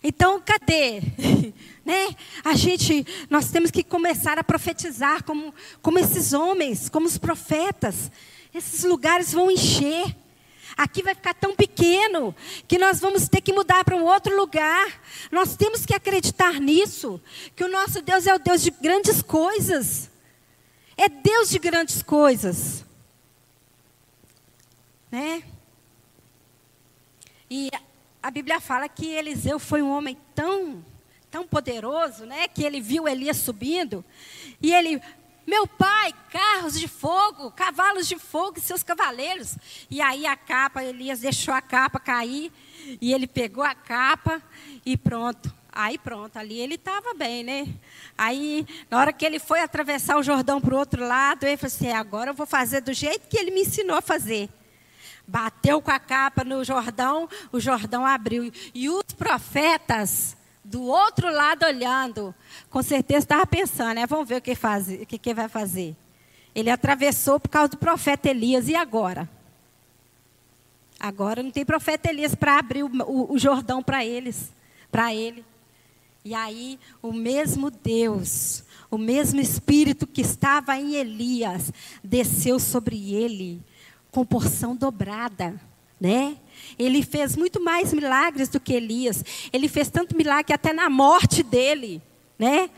Então, 0.02 0.40
cadê? 0.40 1.02
né? 1.84 2.14
A 2.44 2.54
gente, 2.54 3.06
nós 3.28 3.50
temos 3.50 3.70
que 3.70 3.82
começar 3.82 4.38
a 4.38 4.44
profetizar 4.44 5.24
como, 5.24 5.54
como 5.82 5.98
esses 5.98 6.32
homens, 6.32 6.88
como 6.88 7.06
os 7.06 7.18
profetas. 7.18 8.10
Esses 8.54 8.84
lugares 8.84 9.32
vão 9.32 9.50
encher. 9.50 10.16
Aqui 10.76 11.02
vai 11.02 11.14
ficar 11.14 11.34
tão 11.34 11.54
pequeno 11.54 12.34
que 12.66 12.78
nós 12.78 13.00
vamos 13.00 13.28
ter 13.28 13.40
que 13.40 13.52
mudar 13.52 13.84
para 13.84 13.96
um 13.96 14.04
outro 14.04 14.36
lugar. 14.36 15.00
Nós 15.30 15.56
temos 15.56 15.84
que 15.84 15.94
acreditar 15.94 16.60
nisso, 16.60 17.20
que 17.54 17.64
o 17.64 17.68
nosso 17.68 18.02
Deus 18.02 18.26
é 18.26 18.34
o 18.34 18.38
Deus 18.38 18.62
de 18.62 18.70
grandes 18.70 19.22
coisas. 19.22 20.10
É 20.96 21.08
Deus 21.08 21.50
de 21.50 21.58
grandes 21.58 22.02
coisas. 22.02 22.84
Né? 25.10 25.42
E 27.50 27.70
a 28.22 28.30
Bíblia 28.30 28.60
fala 28.60 28.88
que 28.88 29.06
Eliseu 29.06 29.58
foi 29.58 29.82
um 29.82 29.90
homem 29.90 30.16
tão, 30.34 30.84
tão 31.30 31.46
poderoso, 31.46 32.24
né, 32.26 32.46
que 32.46 32.62
ele 32.62 32.80
viu 32.80 33.08
Elias 33.08 33.38
subindo, 33.38 34.04
e 34.60 34.72
ele 34.72 35.00
meu 35.46 35.66
pai, 35.66 36.14
carros 36.30 36.78
de 36.78 36.86
fogo, 36.86 37.50
cavalos 37.50 38.06
de 38.06 38.18
fogo 38.18 38.58
e 38.58 38.60
seus 38.60 38.82
cavaleiros. 38.82 39.56
E 39.90 40.00
aí 40.00 40.26
a 40.26 40.36
capa, 40.36 40.84
Elias 40.84 41.20
deixou 41.20 41.52
a 41.52 41.60
capa 41.60 41.98
cair 41.98 42.52
e 43.00 43.12
ele 43.12 43.26
pegou 43.26 43.64
a 43.64 43.74
capa 43.74 44.42
e 44.84 44.96
pronto. 44.96 45.52
Aí 45.72 45.98
pronto, 45.98 46.36
ali 46.36 46.58
ele 46.58 46.74
estava 46.74 47.14
bem, 47.14 47.44
né? 47.44 47.68
Aí, 48.18 48.66
na 48.90 48.98
hora 48.98 49.12
que 49.12 49.24
ele 49.24 49.38
foi 49.38 49.60
atravessar 49.60 50.18
o 50.18 50.22
Jordão 50.22 50.60
para 50.60 50.74
o 50.74 50.78
outro 50.78 51.06
lado, 51.06 51.44
ele 51.44 51.56
falou 51.56 51.72
assim: 51.72 51.86
é, 51.86 51.94
agora 51.94 52.30
eu 52.30 52.34
vou 52.34 52.46
fazer 52.46 52.80
do 52.80 52.92
jeito 52.92 53.28
que 53.28 53.38
ele 53.38 53.52
me 53.52 53.62
ensinou 53.62 53.96
a 53.96 54.02
fazer. 54.02 54.48
Bateu 55.26 55.80
com 55.80 55.92
a 55.92 55.98
capa 56.00 56.42
no 56.42 56.64
Jordão, 56.64 57.28
o 57.52 57.60
Jordão 57.60 58.04
abriu. 58.04 58.52
E 58.74 58.88
os 58.88 59.04
profetas 59.16 60.36
do 60.70 60.84
outro 60.84 61.28
lado 61.32 61.66
olhando, 61.66 62.32
com 62.70 62.80
certeza 62.80 63.24
estava 63.24 63.44
pensando, 63.44 63.94
né? 63.94 64.06
Vamos 64.06 64.28
ver 64.28 64.36
o 64.36 64.40
que, 64.40 64.54
faz, 64.54 64.88
o 64.88 65.04
que, 65.04 65.18
que 65.18 65.34
vai 65.34 65.48
fazer. 65.48 65.96
Ele 66.54 66.70
atravessou 66.70 67.40
por 67.40 67.48
causa 67.48 67.70
do 67.70 67.76
profeta 67.76 68.30
Elias, 68.30 68.68
e 68.68 68.76
agora? 68.76 69.28
Agora 70.98 71.42
não 71.42 71.50
tem 71.50 71.64
profeta 71.64 72.08
Elias 72.08 72.36
para 72.36 72.56
abrir 72.56 72.84
o, 72.84 72.86
o, 73.02 73.32
o 73.32 73.38
Jordão 73.38 73.82
para 73.82 74.04
eles, 74.04 74.52
para 74.92 75.12
ele. 75.12 75.44
E 76.24 76.34
aí 76.34 76.78
o 77.02 77.12
mesmo 77.12 77.68
Deus, 77.68 78.62
o 78.88 78.96
mesmo 78.96 79.40
Espírito 79.40 80.06
que 80.06 80.20
estava 80.20 80.76
em 80.76 80.94
Elias, 80.94 81.72
desceu 82.04 82.60
sobre 82.60 83.12
ele 83.12 83.60
com 84.12 84.24
porção 84.24 84.76
dobrada, 84.76 85.60
né? 86.00 86.36
Ele 86.78 87.02
fez 87.02 87.36
muito 87.36 87.62
mais 87.62 87.92
milagres 87.92 88.48
do 88.48 88.58
que 88.58 88.72
Elias. 88.72 89.24
Ele 89.52 89.68
fez 89.68 89.90
tanto 89.90 90.16
milagre 90.16 90.54
até 90.54 90.72
na 90.72 90.88
morte 90.88 91.42
dele, 91.42 92.00
né? 92.38 92.70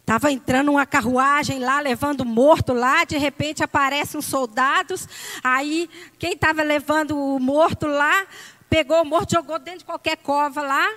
Estava 0.00 0.32
entrando 0.32 0.72
uma 0.72 0.84
carruagem 0.84 1.60
lá, 1.60 1.80
levando 1.80 2.24
morto 2.24 2.72
lá, 2.72 3.04
de 3.04 3.16
repente 3.16 3.62
aparecem 3.62 4.18
os 4.18 4.26
soldados. 4.26 5.08
Aí, 5.42 5.88
quem 6.18 6.32
estava 6.32 6.62
levando 6.62 7.16
o 7.16 7.38
morto 7.38 7.86
lá, 7.86 8.26
pegou 8.68 9.00
o 9.00 9.04
morto, 9.04 9.32
jogou 9.32 9.58
dentro 9.58 9.80
de 9.80 9.84
qualquer 9.84 10.16
cova 10.16 10.60
lá, 10.60 10.92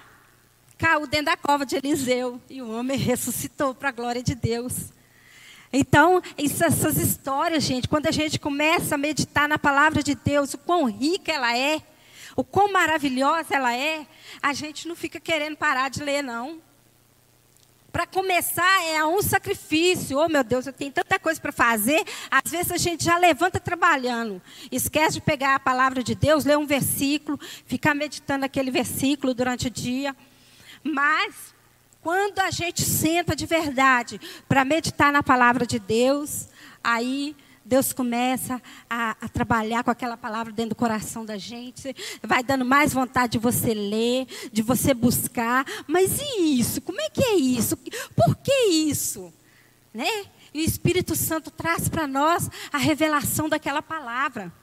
caiu 0.77 1.05
dentro 1.05 1.27
da 1.27 1.37
cova 1.37 1.65
de 1.65 1.75
Eliseu. 1.75 2.41
E 2.49 2.61
o 2.61 2.71
homem 2.71 2.97
ressuscitou 2.97 3.75
para 3.75 3.89
a 3.89 3.91
glória 3.91 4.23
de 4.23 4.33
Deus. 4.33 4.94
Então, 5.77 6.21
essas 6.37 6.95
histórias, 6.95 7.61
gente, 7.61 7.89
quando 7.89 8.07
a 8.07 8.11
gente 8.11 8.39
começa 8.39 8.95
a 8.95 8.97
meditar 8.97 9.45
na 9.45 9.59
palavra 9.59 10.01
de 10.01 10.15
Deus, 10.15 10.53
o 10.53 10.57
quão 10.57 10.85
rica 10.85 11.33
ela 11.33 11.53
é, 11.57 11.81
o 12.33 12.45
quão 12.45 12.71
maravilhosa 12.71 13.53
ela 13.53 13.75
é, 13.75 14.07
a 14.41 14.53
gente 14.53 14.87
não 14.87 14.95
fica 14.95 15.19
querendo 15.19 15.57
parar 15.57 15.89
de 15.89 16.01
ler, 16.01 16.21
não. 16.21 16.61
Para 17.91 18.07
começar, 18.07 18.85
é 18.85 19.03
um 19.03 19.21
sacrifício. 19.21 20.17
Oh, 20.17 20.29
meu 20.29 20.45
Deus, 20.45 20.65
eu 20.65 20.71
tenho 20.71 20.93
tanta 20.93 21.19
coisa 21.19 21.41
para 21.41 21.51
fazer. 21.51 22.05
Às 22.31 22.51
vezes 22.51 22.71
a 22.71 22.77
gente 22.77 23.03
já 23.03 23.17
levanta 23.17 23.59
trabalhando. 23.59 24.41
Esquece 24.71 25.15
de 25.15 25.21
pegar 25.21 25.55
a 25.55 25.59
palavra 25.59 26.01
de 26.01 26.15
Deus, 26.15 26.45
ler 26.45 26.57
um 26.57 26.65
versículo, 26.65 27.37
ficar 27.65 27.93
meditando 27.93 28.45
aquele 28.45 28.71
versículo 28.71 29.33
durante 29.33 29.67
o 29.67 29.69
dia. 29.69 30.15
Mas, 30.81 31.53
quando 32.05 32.37
a 32.37 32.51
gente 32.51 32.83
senta 32.83 33.35
de 33.35 33.47
verdade 33.47 34.21
para 34.47 34.63
meditar 34.63 35.11
na 35.11 35.23
palavra 35.23 35.65
de 35.65 35.79
Deus, 35.79 36.47
aí 36.83 37.35
Deus 37.65 37.91
começa 37.91 38.61
a, 38.87 39.17
a, 39.19 39.27
trabalhar 39.27 39.83
com 39.83 39.89
aquela 39.89 40.15
palavra 40.15 40.53
dentro 40.53 40.69
do 40.69 40.75
coração 40.75 41.25
da 41.25 41.35
gente, 41.35 41.95
vai 42.21 42.43
dando 42.43 42.63
mais 42.63 42.93
vontade 42.93 43.31
de 43.31 43.37
você 43.39 43.73
ler, 43.73 44.27
de 44.51 44.61
você 44.61 44.93
buscar. 44.93 45.65
Mas 45.87 46.21
e 46.21 46.59
isso? 46.59 46.79
Como 46.79 47.01
é 47.01 47.09
que 47.09 47.23
é 47.23 47.37
isso? 47.37 47.75
Por 48.15 48.35
que 48.35 48.53
isso? 48.67 49.33
Né? 49.91 50.25
E 50.53 50.61
o 50.61 50.63
Espírito 50.63 51.15
Santo 51.15 51.49
traz 51.49 51.89
para 51.89 52.05
nós 52.05 52.51
a 52.71 52.77
revelação 52.77 53.49
daquela 53.49 53.81
palavra. 53.81 54.53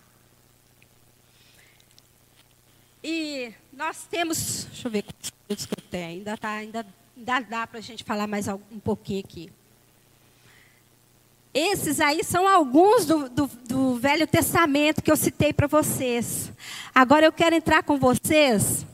E 3.02 3.52
nós 3.72 4.06
temos, 4.08 4.68
deixa 4.70 4.86
eu 4.86 4.92
ver 4.92 5.02
quantos 5.02 5.32
minutos 5.42 5.66
que 5.66 5.72
eu 5.72 5.84
tenho, 5.90 6.06
ainda, 6.06 6.38
tá, 6.38 6.50
ainda, 6.50 6.86
ainda 7.22 7.40
dá 7.40 7.66
para 7.66 7.78
a 7.78 7.82
gente 7.82 8.02
falar 8.02 8.26
mais 8.26 8.48
um 8.48 8.80
pouquinho 8.80 9.20
aqui. 9.20 9.48
Esses 11.54 12.00
aí 12.00 12.24
são 12.24 12.48
alguns 12.48 13.06
do, 13.06 13.28
do, 13.28 13.46
do 13.46 13.94
Velho 13.96 14.26
Testamento 14.26 15.02
que 15.02 15.10
eu 15.10 15.16
citei 15.16 15.52
para 15.52 15.68
vocês. 15.68 16.50
Agora 16.92 17.24
eu 17.24 17.32
quero 17.32 17.54
entrar 17.54 17.84
com 17.84 17.98
vocês 17.98 18.84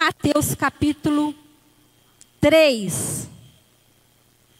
Mateus 0.00 0.54
capítulo 0.54 1.34
3, 2.40 3.28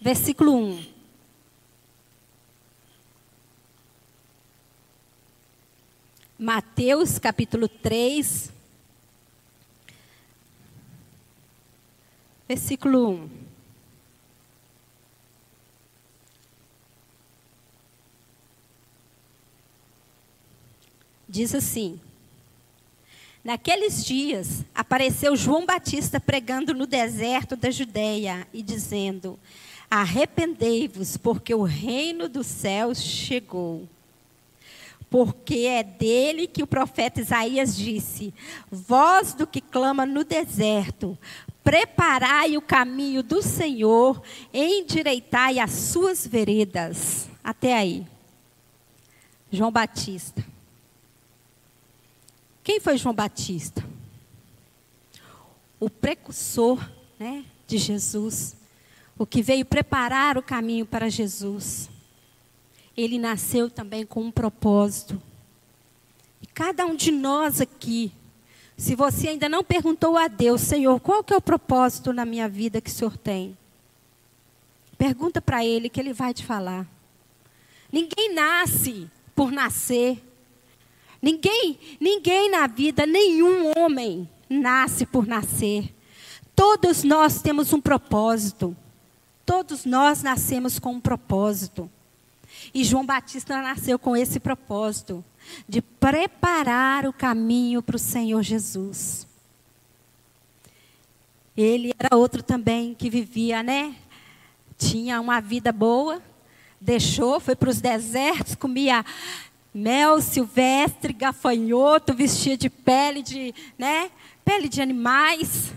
versículo 0.01 0.57
1. 0.57 0.87
Mateus 6.41 7.19
capítulo 7.19 7.69
3, 7.69 8.58
versículo 12.49 13.11
1. 13.11 13.31
Diz 21.29 21.55
assim: 21.55 22.01
Naqueles 23.45 24.03
dias 24.03 24.65
apareceu 24.75 25.37
João 25.37 25.67
Batista 25.67 26.19
pregando 26.19 26.73
no 26.73 26.87
deserto 26.87 27.55
da 27.55 27.71
Judéia 27.71 28.49
e 28.51 28.63
dizendo: 28.63 29.39
Arrependei-vos, 29.91 31.19
porque 31.19 31.55
o 31.55 31.63
reino 31.63 32.31
dos 32.31 32.47
céus 32.47 32.99
chegou. 32.99 33.87
Porque 35.11 35.61
é 35.61 35.83
dele 35.83 36.47
que 36.47 36.63
o 36.63 36.67
profeta 36.67 37.21
Isaías 37.21 37.77
disse: 37.77 38.33
Voz 38.71 39.35
do 39.35 39.47
que 39.47 39.61
clama 39.61 40.07
no 40.07 40.25
deserto, 40.25 41.17
preparai 41.69 42.57
o 42.57 42.63
caminho 42.63 43.23
do 43.23 43.43
Senhor, 43.43 44.23
endireitai 44.55 45.59
as 45.59 45.71
suas 45.71 46.27
veredas. 46.27 47.29
Até 47.45 47.77
aí. 47.77 48.07
João 49.53 49.71
Batista. 49.71 50.43
Quem 52.65 52.81
foi 52.81 52.97
João 52.97 53.15
Batista? 53.15 53.85
O 55.79 55.91
precursor 55.91 56.83
né, 57.19 57.45
de 57.67 57.77
Jesus, 57.77 58.57
o 59.19 59.27
que 59.27 59.43
veio 59.43 59.67
preparar 59.67 60.39
o 60.39 60.43
caminho 60.43 60.87
para 60.87 61.11
Jesus. 61.11 61.91
Ele 62.97 63.19
nasceu 63.19 63.69
também 63.69 64.07
com 64.07 64.23
um 64.23 64.31
propósito. 64.31 65.21
E 66.41 66.47
cada 66.47 66.87
um 66.87 66.97
de 66.97 67.13
nós 67.13 67.61
aqui, 67.61 68.11
se 68.79 68.95
você 68.95 69.31
ainda 69.31 69.49
não 69.49 69.65
perguntou 69.65 70.17
a 70.17 70.29
Deus, 70.29 70.61
Senhor, 70.61 71.01
qual 71.01 71.25
que 71.25 71.35
é 71.35 71.37
o 71.37 71.43
propósito 71.43 72.13
na 72.13 72.25
minha 72.25 72.49
vida 72.49 72.81
que 72.81 72.89
o 72.89 72.93
Senhor 72.93 73.19
tem? 73.19 73.59
Pergunta 74.97 75.43
para 75.43 75.65
Ele 75.65 75.89
que 75.89 75.99
Ele 75.99 76.13
vai 76.13 76.33
te 76.33 76.47
falar. 76.47 76.87
Ninguém 77.91 78.33
nasce 78.33 79.11
por 79.35 79.51
nascer. 79.51 80.23
Ninguém, 81.21 81.77
ninguém 81.99 82.49
na 82.53 82.69
vida, 82.69 83.05
nenhum 83.05 83.73
homem 83.77 84.29
nasce 84.49 85.05
por 85.05 85.27
nascer. 85.27 85.93
Todos 86.55 87.03
nós 87.03 87.43
temos 87.43 87.73
um 87.73 87.81
propósito. 87.81 88.77
Todos 89.45 89.85
nós 89.85 90.23
nascemos 90.23 90.79
com 90.79 90.93
um 90.93 91.01
propósito. 91.01 91.91
E 92.73 92.85
João 92.85 93.05
Batista 93.05 93.61
nasceu 93.61 93.99
com 93.99 94.17
esse 94.17 94.39
propósito 94.39 95.25
de 95.69 95.81
preparar 95.81 97.07
o 97.07 97.13
caminho 97.13 97.83
para 97.83 97.97
o 97.97 97.99
Senhor 97.99 98.43
Jesus. 98.43 99.27
Ele 101.57 101.93
era 101.99 102.17
outro 102.17 102.43
também 102.43 102.95
que 102.95 103.11
vivia, 103.11 103.63
né? 103.63 103.97
Tinha 104.77 105.21
uma 105.21 105.41
vida 105.41 105.73
boa, 105.73 106.23
deixou, 106.81 107.41
foi 107.41 107.57
para 107.57 107.71
os 107.71 107.81
desertos, 107.81 108.55
comia 108.55 109.05
mel 109.75 110.21
silvestre, 110.21 111.13
gafanhoto, 111.13 112.15
vestia 112.15 112.57
de 112.57 112.71
pele 112.71 113.23
de, 113.23 113.55
né, 113.77 114.11
pele 114.45 114.69
de 114.69 114.81
animais. 114.81 115.73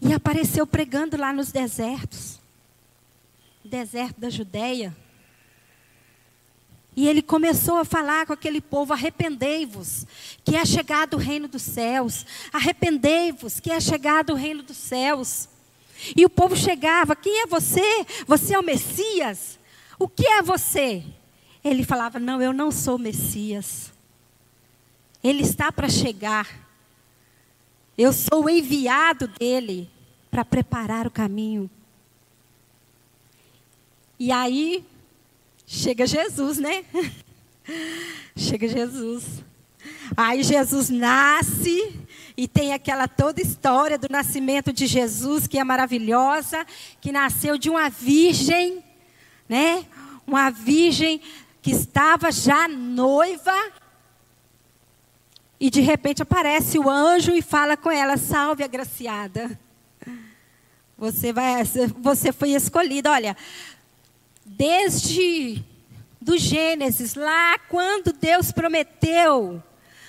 E 0.00 0.12
apareceu 0.12 0.66
pregando 0.66 1.16
lá 1.16 1.32
nos 1.32 1.50
desertos. 1.50 2.38
Deserto 3.64 4.20
da 4.20 4.30
Judéia. 4.30 4.96
E 6.96 7.06
ele 7.06 7.20
começou 7.20 7.76
a 7.76 7.84
falar 7.84 8.26
com 8.26 8.32
aquele 8.32 8.60
povo: 8.60 8.94
arrependei-vos, 8.94 10.06
que 10.42 10.56
é 10.56 10.64
chegado 10.64 11.14
o 11.14 11.18
reino 11.18 11.46
dos 11.46 11.60
céus. 11.60 12.24
Arrependei-vos, 12.50 13.60
que 13.60 13.70
é 13.70 13.78
chegado 13.78 14.32
o 14.32 14.36
reino 14.36 14.62
dos 14.62 14.78
céus. 14.78 15.46
E 16.16 16.24
o 16.24 16.30
povo 16.30 16.56
chegava: 16.56 17.14
quem 17.14 17.42
é 17.42 17.46
você? 17.46 18.06
Você 18.26 18.54
é 18.54 18.58
o 18.58 18.64
Messias? 18.64 19.58
O 19.98 20.08
que 20.08 20.26
é 20.26 20.40
você? 20.40 21.04
Ele 21.62 21.84
falava: 21.84 22.18
Não, 22.18 22.40
eu 22.40 22.54
não 22.54 22.70
sou 22.70 22.98
Messias. 22.98 23.92
Ele 25.22 25.42
está 25.42 25.70
para 25.70 25.90
chegar. 25.90 26.66
Eu 27.98 28.12
sou 28.12 28.44
o 28.44 28.50
enviado 28.50 29.28
dele 29.28 29.90
para 30.30 30.44
preparar 30.44 31.06
o 31.06 31.10
caminho. 31.10 31.68
E 34.18 34.32
aí 34.32 34.84
chega 35.66 36.06
Jesus, 36.06 36.58
né? 36.58 36.84
chega 38.36 38.68
Jesus. 38.68 39.44
Aí 40.16 40.42
Jesus 40.42 40.88
nasce 40.88 42.00
e 42.36 42.46
tem 42.46 42.72
aquela 42.72 43.08
toda 43.08 43.40
história 43.40 43.98
do 43.98 44.08
nascimento 44.08 44.72
de 44.72 44.86
Jesus 44.86 45.46
que 45.46 45.58
é 45.58 45.64
maravilhosa, 45.64 46.64
que 47.00 47.10
nasceu 47.10 47.58
de 47.58 47.68
uma 47.68 47.88
virgem, 47.88 48.84
né? 49.48 49.84
Uma 50.26 50.50
virgem 50.50 51.20
que 51.62 51.72
estava 51.72 52.30
já 52.30 52.68
noiva. 52.68 53.54
E 55.58 55.70
de 55.70 55.80
repente 55.80 56.22
aparece 56.22 56.78
o 56.78 56.88
anjo 56.88 57.32
e 57.32 57.42
fala 57.42 57.76
com 57.76 57.90
ela: 57.90 58.16
Salve, 58.16 58.62
agraciada. 58.62 59.58
Você, 60.98 61.32
vai, 61.32 61.62
você 61.98 62.32
foi 62.32 62.50
escolhida. 62.50 63.10
Olha, 63.10 63.36
desde 64.46 65.62
do 66.20 66.38
Gênesis, 66.38 67.14
lá 67.14 67.58
quando 67.68 68.12
Deus 68.12 68.52
prometeu, 68.52 69.62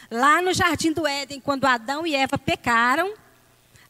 lá 0.10 0.42
no 0.42 0.54
jardim 0.54 0.92
do 0.92 1.06
Éden, 1.06 1.40
quando 1.40 1.66
Adão 1.66 2.06
e 2.06 2.16
Eva 2.16 2.38
pecaram, 2.38 3.14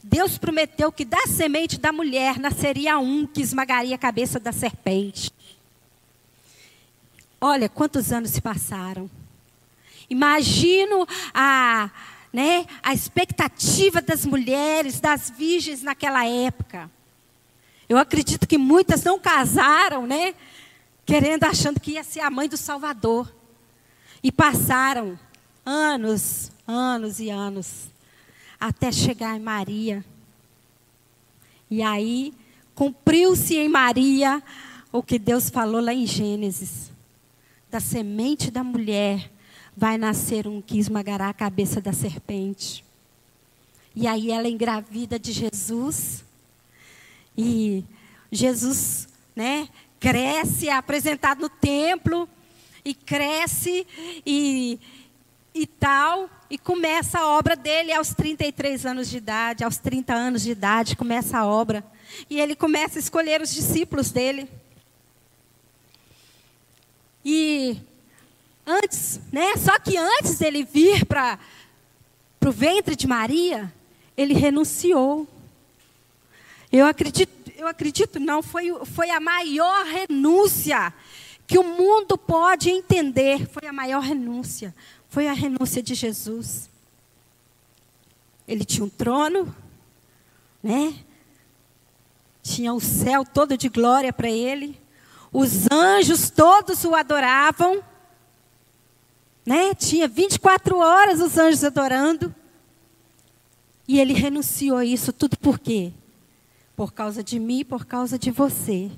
Deus 0.02 0.38
prometeu 0.38 0.90
que 0.90 1.04
da 1.04 1.26
semente 1.26 1.78
da 1.78 1.92
mulher 1.92 2.38
nasceria 2.38 2.98
um 2.98 3.26
que 3.26 3.42
esmagaria 3.42 3.94
a 3.94 3.98
cabeça 3.98 4.40
da 4.40 4.52
serpente. 4.52 5.30
Olha 7.40 7.68
quantos 7.68 8.10
anos 8.10 8.30
se 8.30 8.40
passaram. 8.40 9.10
Imagino 10.10 11.06
a, 11.34 11.90
né, 12.32 12.66
a 12.82 12.94
expectativa 12.94 14.00
das 14.00 14.24
mulheres, 14.24 14.98
das 15.00 15.30
virgens 15.30 15.82
naquela 15.82 16.26
época. 16.26 16.90
Eu 17.88 17.96
acredito 17.98 18.46
que 18.46 18.58
muitas 18.58 19.02
não 19.02 19.18
casaram, 19.18 20.06
né? 20.06 20.34
Querendo, 21.06 21.44
achando 21.44 21.80
que 21.80 21.92
ia 21.92 22.04
ser 22.04 22.20
a 22.20 22.30
mãe 22.30 22.48
do 22.48 22.56
Salvador. 22.56 23.34
E 24.22 24.30
passaram 24.30 25.18
anos, 25.64 26.50
anos 26.66 27.20
e 27.20 27.30
anos, 27.30 27.88
até 28.58 28.92
chegar 28.92 29.36
em 29.36 29.40
Maria. 29.40 30.04
E 31.70 31.82
aí, 31.82 32.34
cumpriu-se 32.74 33.56
em 33.56 33.68
Maria 33.68 34.42
o 34.92 35.02
que 35.02 35.18
Deus 35.18 35.48
falou 35.48 35.80
lá 35.80 35.94
em 35.94 36.06
Gênesis 36.06 36.90
da 37.70 37.80
semente 37.80 38.50
da 38.50 38.64
mulher 38.64 39.30
vai 39.76 39.98
nascer 39.98 40.46
um 40.46 40.60
que 40.60 40.78
esmagará 40.78 41.28
a 41.28 41.34
cabeça 41.34 41.80
da 41.80 41.92
serpente. 41.92 42.84
E 43.94 44.06
aí 44.06 44.30
ela 44.30 44.48
engravida 44.48 45.18
de 45.18 45.32
Jesus. 45.32 46.24
E 47.38 47.84
Jesus, 48.32 49.08
né, 49.34 49.68
cresce, 50.00 50.68
é 50.68 50.72
apresentado 50.72 51.40
no 51.40 51.48
templo 51.48 52.28
e 52.84 52.92
cresce 52.92 53.86
e 54.26 54.80
e 55.54 55.66
tal, 55.66 56.30
e 56.48 56.56
começa 56.56 57.18
a 57.18 57.26
obra 57.26 57.56
dele 57.56 57.92
aos 57.92 58.14
33 58.14 58.86
anos 58.86 59.10
de 59.10 59.16
idade, 59.16 59.64
aos 59.64 59.76
30 59.78 60.14
anos 60.14 60.42
de 60.42 60.52
idade, 60.52 60.94
começa 60.94 61.38
a 61.38 61.46
obra. 61.46 61.84
E 62.30 62.40
ele 62.40 62.54
começa 62.54 62.98
a 62.98 63.00
escolher 63.00 63.40
os 63.42 63.52
discípulos 63.52 64.12
dele. 64.12 64.48
E 67.24 67.76
antes, 68.64 69.20
né? 69.32 69.56
Só 69.56 69.78
que 69.78 69.96
antes 69.96 70.38
dele 70.38 70.64
vir 70.64 71.04
para 71.04 71.38
o 72.46 72.52
ventre 72.52 72.94
de 72.94 73.06
Maria, 73.06 73.72
ele 74.16 74.34
renunciou. 74.34 75.26
Eu 76.70 76.86
acredito, 76.86 77.52
eu 77.56 77.66
acredito 77.66 78.20
não, 78.20 78.42
foi, 78.42 78.72
foi 78.84 79.10
a 79.10 79.18
maior 79.18 79.86
renúncia 79.86 80.92
que 81.46 81.58
o 81.58 81.64
mundo 81.64 82.18
pode 82.18 82.68
entender. 82.68 83.48
Foi 83.48 83.66
a 83.66 83.72
maior 83.72 84.02
renúncia. 84.02 84.74
Foi 85.08 85.26
a 85.26 85.32
renúncia 85.32 85.82
de 85.82 85.94
Jesus. 85.94 86.68
Ele 88.46 88.64
tinha 88.64 88.84
um 88.84 88.88
trono, 88.90 89.54
né? 90.62 90.94
Tinha 92.42 92.72
o 92.74 92.80
céu 92.80 93.24
todo 93.24 93.56
de 93.56 93.70
glória 93.70 94.12
para 94.12 94.28
ele. 94.28 94.78
Os 95.32 95.70
anjos 95.70 96.28
todos 96.28 96.84
o 96.84 96.94
adoravam. 96.94 97.82
Né? 99.44 99.74
Tinha 99.74 100.06
24 100.06 100.76
horas 100.76 101.20
os 101.20 101.38
anjos 101.38 101.64
adorando. 101.64 102.34
E 103.86 103.98
ele 103.98 104.12
renunciou 104.12 104.76
a 104.76 104.84
isso 104.84 105.14
tudo 105.14 105.38
por 105.38 105.58
quê? 105.58 105.92
Por 106.78 106.92
causa 106.92 107.24
de 107.24 107.40
mim, 107.40 107.64
por 107.64 107.84
causa 107.84 108.16
de 108.16 108.30
você. 108.30 108.88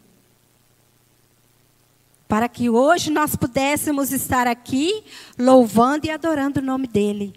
Para 2.28 2.47
que 2.47 2.68
hoje 2.68 3.11
nós 3.11 3.35
pudéssemos 3.35 4.12
estar 4.12 4.47
aqui 4.47 5.03
louvando 5.39 6.07
e 6.07 6.11
adorando 6.11 6.61
o 6.61 6.62
nome 6.62 6.87
dele. 6.87 7.33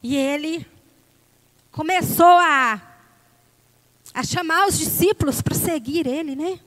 E 0.00 0.14
ele 0.14 0.64
começou 1.72 2.24
a, 2.24 2.80
a 4.14 4.22
chamar 4.22 4.68
os 4.68 4.78
discípulos 4.78 5.42
para 5.42 5.56
seguir 5.56 6.06
ele, 6.06 6.36
né? 6.36 6.60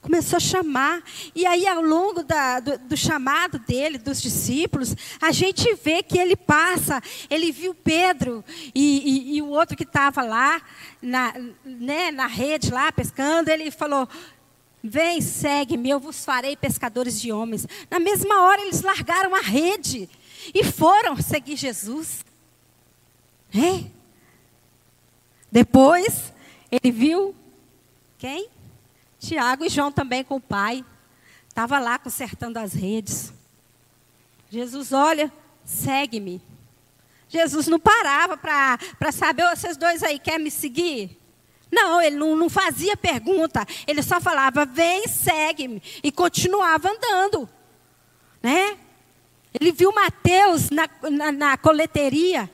Começou 0.00 0.36
a 0.36 0.40
chamar. 0.40 1.02
E 1.34 1.44
aí, 1.44 1.66
ao 1.66 1.82
longo 1.82 2.22
da, 2.22 2.60
do, 2.60 2.78
do, 2.78 2.96
chamado 2.96 3.58
dele, 3.58 3.98
dos 3.98 4.22
discípulos, 4.22 4.94
a 5.20 5.32
gente 5.32 5.74
vê 5.74 6.02
que 6.02 6.18
ele 6.18 6.36
passa. 6.36 7.02
Ele 7.28 7.50
viu 7.50 7.74
Pedro 7.74 8.44
e, 8.74 9.32
e, 9.32 9.36
e 9.36 9.42
o 9.42 9.48
outro 9.48 9.76
que 9.76 9.82
estava 9.82 10.22
lá, 10.22 10.62
na, 11.02 11.34
né, 11.64 12.10
na 12.10 12.26
rede, 12.26 12.70
lá 12.70 12.92
pescando. 12.92 13.50
Ele 13.50 13.70
falou: 13.70 14.08
Vem, 14.82 15.20
segue-me, 15.20 15.90
eu 15.90 15.98
vos 15.98 16.24
farei 16.24 16.56
pescadores 16.56 17.20
de 17.20 17.32
homens. 17.32 17.66
Na 17.90 17.98
mesma 17.98 18.42
hora, 18.42 18.62
eles 18.62 18.82
largaram 18.82 19.34
a 19.34 19.40
rede 19.40 20.08
e 20.54 20.62
foram 20.62 21.16
seguir 21.20 21.56
Jesus. 21.56 22.24
É? 23.52 23.84
Depois, 25.50 26.32
ele 26.70 26.92
viu 26.92 27.34
quem? 28.18 28.48
Tiago 29.18 29.64
e 29.64 29.68
João 29.68 29.90
também 29.90 30.22
com 30.22 30.36
o 30.36 30.40
pai. 30.40 30.84
Estava 31.48 31.78
lá 31.78 31.98
consertando 31.98 32.58
as 32.58 32.72
redes. 32.72 33.32
Jesus, 34.50 34.92
olha, 34.92 35.32
segue-me. 35.64 36.40
Jesus 37.28 37.66
não 37.66 37.78
parava 37.78 38.36
para 38.36 39.12
saber, 39.12 39.44
vocês 39.54 39.76
dois 39.76 40.02
aí 40.02 40.18
querem 40.18 40.44
me 40.44 40.50
seguir? 40.50 41.18
Não, 41.70 42.00
ele 42.00 42.16
não, 42.16 42.34
não 42.34 42.48
fazia 42.48 42.96
pergunta. 42.96 43.66
Ele 43.86 44.02
só 44.02 44.20
falava, 44.20 44.64
vem, 44.64 45.06
segue-me. 45.06 45.82
E 46.02 46.10
continuava 46.10 46.90
andando. 46.90 47.48
Né? 48.42 48.78
Ele 49.52 49.72
viu 49.72 49.92
Mateus 49.92 50.70
na, 50.70 50.88
na, 51.10 51.32
na 51.32 51.56
coleteria. 51.58 52.50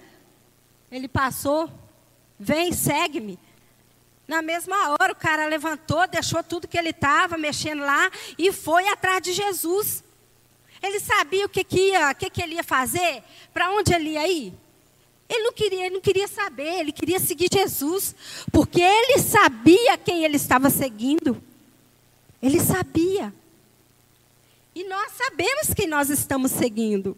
Ele 0.91 1.07
passou, 1.07 1.71
vem, 2.39 2.73
segue-me. 2.73 3.39
Na 4.27 4.41
mesma 4.41 4.91
hora, 4.91 5.12
o 5.12 5.16
cara 5.16 5.47
levantou, 5.47 6.07
deixou 6.09 6.43
tudo 6.43 6.66
que 6.66 6.79
ele 6.79 6.91
estava 6.91 7.37
mexendo 7.37 7.81
lá 7.81 8.11
e 8.39 8.51
foi 8.53 8.89
atrás 8.89 9.22
de 9.22 9.33
Jesus. 9.33 10.03
Ele 10.83 10.99
sabia 10.99 11.45
o 11.45 11.49
que, 11.49 11.62
que, 11.62 11.91
ia, 11.91 12.11
o 12.11 12.14
que, 12.14 12.31
que 12.31 12.43
ele 12.43 12.55
ia 12.55 12.64
fazer, 12.64 13.22
para 13.53 13.70
onde 13.70 13.93
ele 13.93 14.11
ia 14.11 14.27
ir. 14.27 14.55
Ele 15.29 15.45
não 15.45 15.53
queria, 15.53 15.87
ele 15.87 15.95
não 15.95 16.01
queria 16.01 16.29
saber, 16.29 16.81
ele 16.81 16.93
queria 16.93 17.18
seguir 17.18 17.49
Jesus, 17.53 18.14
porque 18.53 18.81
ele 18.81 19.18
sabia 19.18 19.97
quem 19.97 20.25
ele 20.25 20.37
estava 20.37 20.68
seguindo. 20.70 21.43
Ele 22.43 22.61
sabia. 22.61 23.33
E 24.75 24.85
nós 24.85 25.12
sabemos 25.12 25.72
quem 25.75 25.87
nós 25.87 26.11
estamos 26.11 26.51
seguindo. 26.51 27.16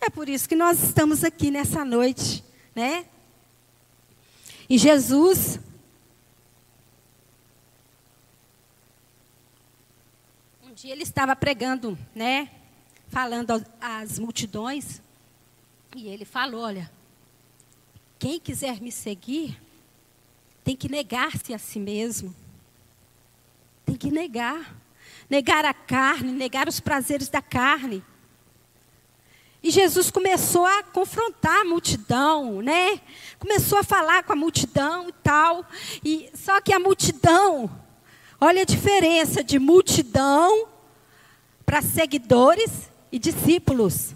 É 0.00 0.08
por 0.08 0.28
isso 0.28 0.48
que 0.48 0.56
nós 0.56 0.82
estamos 0.82 1.24
aqui 1.24 1.50
nessa 1.50 1.84
noite, 1.84 2.44
né? 2.74 3.06
E 4.68 4.78
Jesus 4.78 5.58
dia 10.76 10.92
ele 10.92 11.02
estava 11.02 11.34
pregando, 11.34 11.98
né? 12.14 12.50
Falando 13.08 13.64
às 13.80 14.18
multidões, 14.18 15.00
e 15.96 16.06
ele 16.06 16.26
falou, 16.26 16.60
olha, 16.60 16.90
quem 18.18 18.38
quiser 18.38 18.78
me 18.80 18.92
seguir, 18.92 19.58
tem 20.62 20.76
que 20.76 20.90
negar-se 20.90 21.54
a 21.54 21.58
si 21.58 21.80
mesmo. 21.80 22.34
Tem 23.86 23.96
que 23.96 24.10
negar 24.10 24.76
negar 25.28 25.64
a 25.64 25.74
carne, 25.74 26.30
negar 26.32 26.68
os 26.68 26.78
prazeres 26.78 27.28
da 27.28 27.42
carne. 27.42 28.04
E 29.62 29.70
Jesus 29.70 30.10
começou 30.10 30.64
a 30.64 30.82
confrontar 30.82 31.62
a 31.62 31.64
multidão, 31.64 32.62
né? 32.62 33.00
Começou 33.38 33.78
a 33.78 33.82
falar 33.82 34.22
com 34.22 34.32
a 34.32 34.36
multidão 34.36 35.08
e 35.08 35.12
tal. 35.12 35.66
E 36.04 36.30
só 36.34 36.60
que 36.60 36.72
a 36.72 36.78
multidão, 36.78 37.68
olha 38.46 38.62
a 38.62 38.64
diferença 38.64 39.42
de 39.42 39.58
multidão 39.58 40.68
para 41.64 41.82
seguidores 41.82 42.70
e 43.10 43.18
discípulos. 43.18 44.14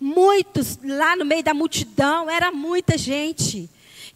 Muitos 0.00 0.78
lá 0.82 1.14
no 1.14 1.24
meio 1.24 1.42
da 1.42 1.52
multidão, 1.52 2.30
era 2.30 2.50
muita 2.50 2.96
gente 2.96 3.68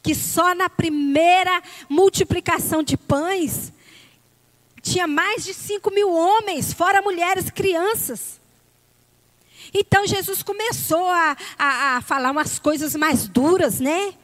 que 0.03 0.15
só 0.15 0.55
na 0.55 0.71
primeira 0.71 1.63
multiplicação 1.91 2.83
de 2.83 2.97
pães 2.97 3.71
tinha 4.81 5.07
mais 5.07 5.45
de 5.45 5.53
5 5.53 5.91
mil 5.91 6.11
homens, 6.11 6.73
fora 6.73 7.03
mulheres 7.03 7.49
e 7.49 7.53
crianças. 7.53 8.41
Então 9.75 10.07
Jesus 10.07 10.43
começou 10.43 11.05
a, 11.07 11.37
a, 11.59 11.97
a, 11.97 12.01
falar 12.01 12.31
umas 12.31 12.59
coisas 12.59 12.95
mais 12.95 13.29
duras, 13.29 13.79
né? 13.79 14.15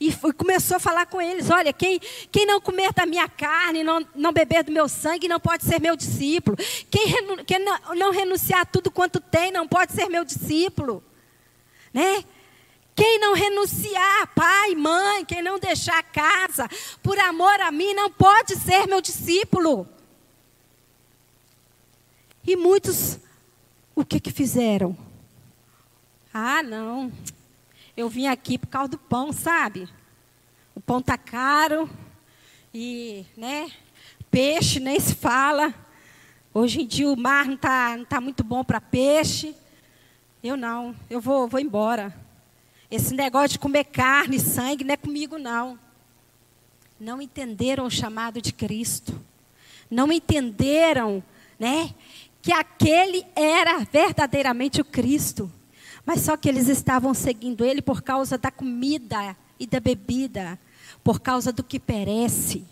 E 0.00 0.12
começou 0.32 0.76
a 0.76 0.80
falar 0.80 1.06
com 1.06 1.20
eles: 1.20 1.50
olha, 1.50 1.72
quem, 1.72 2.00
quem 2.30 2.46
não 2.46 2.60
comer 2.60 2.92
da 2.92 3.06
minha 3.06 3.28
carne, 3.28 3.82
não, 3.82 4.06
não 4.14 4.32
beber 4.32 4.64
do 4.64 4.72
meu 4.72 4.88
sangue, 4.88 5.28
não 5.28 5.40
pode 5.40 5.64
ser 5.64 5.80
meu 5.80 5.96
discípulo. 5.96 6.56
Quem, 6.90 7.06
renu, 7.06 7.44
quem 7.44 7.58
não, 7.58 7.94
não 7.94 8.10
renunciar 8.12 8.60
a 8.60 8.64
tudo 8.64 8.90
quanto 8.90 9.20
tem, 9.20 9.50
não 9.50 9.66
pode 9.66 9.92
ser 9.92 10.08
meu 10.08 10.24
discípulo. 10.24 11.02
Né? 11.92 12.24
Quem 12.94 13.18
não 13.18 13.34
renunciar, 13.34 14.34
pai, 14.34 14.74
mãe, 14.74 15.24
quem 15.24 15.42
não 15.42 15.58
deixar 15.58 15.98
a 15.98 16.02
casa, 16.02 16.68
por 17.02 17.18
amor 17.18 17.60
a 17.60 17.72
mim, 17.72 17.94
não 17.94 18.10
pode 18.10 18.56
ser 18.56 18.86
meu 18.86 19.00
discípulo. 19.00 19.88
E 22.46 22.56
muitos, 22.56 23.18
o 23.94 24.04
que 24.04 24.20
que 24.20 24.30
fizeram? 24.30 24.96
Ah, 26.34 26.62
não. 26.62 27.12
Eu 27.96 28.08
vim 28.08 28.26
aqui 28.26 28.56
por 28.56 28.68
causa 28.68 28.88
do 28.88 28.98
pão, 28.98 29.32
sabe? 29.32 29.88
O 30.74 30.80
pão 30.80 31.02
tá 31.02 31.18
caro 31.18 31.88
e, 32.72 33.26
né? 33.36 33.70
Peixe 34.30 34.80
nem 34.80 34.98
se 34.98 35.14
fala. 35.14 35.74
Hoje 36.54 36.82
em 36.82 36.86
dia 36.86 37.08
o 37.08 37.16
mar 37.16 37.46
não 37.46 37.56
tá, 37.56 37.96
não 37.96 38.04
tá 38.04 38.20
muito 38.20 38.42
bom 38.42 38.64
para 38.64 38.80
peixe. 38.80 39.54
Eu 40.42 40.56
não, 40.56 40.96
eu 41.10 41.20
vou, 41.20 41.46
vou 41.46 41.60
embora. 41.60 42.16
Esse 42.90 43.14
negócio 43.14 43.50
de 43.50 43.58
comer 43.58 43.84
carne, 43.84 44.40
sangue, 44.40 44.84
não 44.84 44.94
é 44.94 44.96
comigo 44.96 45.38
não. 45.38 45.78
Não 46.98 47.20
entenderam 47.20 47.84
o 47.84 47.90
chamado 47.90 48.40
de 48.40 48.52
Cristo. 48.52 49.20
Não 49.90 50.10
entenderam, 50.10 51.22
né? 51.58 51.94
que 52.42 52.52
aquele 52.52 53.24
era 53.36 53.78
verdadeiramente 53.78 54.80
o 54.80 54.84
Cristo. 54.84 55.50
Mas 56.04 56.20
só 56.20 56.36
que 56.36 56.48
eles 56.48 56.68
estavam 56.68 57.14
seguindo 57.14 57.64
ele 57.64 57.80
por 57.80 58.02
causa 58.02 58.36
da 58.36 58.50
comida 58.50 59.36
e 59.58 59.66
da 59.66 59.78
bebida, 59.78 60.58
por 61.04 61.20
causa 61.20 61.52
do 61.52 61.62
que 61.62 61.78
perece. 61.78 62.64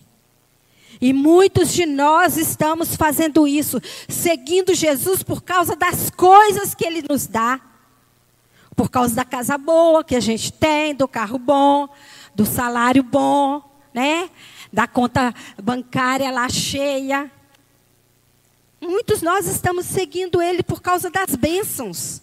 E 1.01 1.13
muitos 1.13 1.73
de 1.73 1.87
nós 1.87 2.37
estamos 2.37 2.97
fazendo 2.97 3.47
isso, 3.47 3.81
seguindo 4.09 4.75
Jesus 4.75 5.23
por 5.23 5.43
causa 5.43 5.77
das 5.77 6.11
coisas 6.11 6.75
que 6.75 6.85
ele 6.85 7.05
nos 7.09 7.27
dá. 7.27 7.61
Por 8.75 8.91
causa 8.91 9.15
da 9.15 9.25
casa 9.25 9.57
boa 9.57 10.03
que 10.03 10.17
a 10.17 10.21
gente 10.21 10.53
tem, 10.53 10.95
do 10.95 11.07
carro 11.07 11.39
bom, 11.39 11.89
do 12.35 12.47
salário 12.47 13.03
bom, 13.03 13.63
né? 13.93 14.31
Da 14.73 14.87
conta 14.87 15.35
bancária 15.63 16.31
lá 16.31 16.49
cheia. 16.49 17.31
Muitos 18.81 19.21
nós 19.21 19.47
estamos 19.47 19.85
seguindo 19.85 20.41
Ele 20.41 20.63
por 20.63 20.81
causa 20.81 21.11
das 21.11 21.35
bênçãos, 21.37 22.23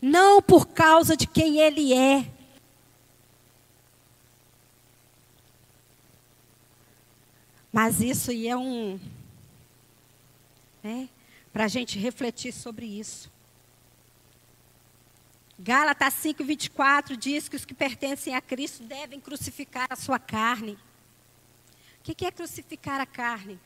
não 0.00 0.40
por 0.40 0.68
causa 0.68 1.16
de 1.16 1.26
quem 1.26 1.58
Ele 1.58 1.92
é. 1.92 2.30
Mas 7.72 8.00
isso 8.00 8.30
é 8.30 8.56
um. 8.56 8.98
Né, 10.82 11.08
Para 11.52 11.64
a 11.64 11.68
gente 11.68 11.98
refletir 11.98 12.52
sobre 12.52 12.86
isso. 12.86 13.30
Gálatas 15.58 16.14
5, 16.14 16.44
24 16.44 17.16
diz 17.16 17.48
que 17.48 17.56
os 17.56 17.64
que 17.64 17.74
pertencem 17.74 18.34
a 18.34 18.40
Cristo 18.40 18.84
devem 18.84 19.20
crucificar 19.20 19.88
a 19.90 19.96
sua 19.96 20.18
carne. 20.18 20.78
O 22.00 22.14
que 22.14 22.24
é 22.24 22.30
crucificar 22.30 23.00
a 23.00 23.06
carne? 23.06 23.58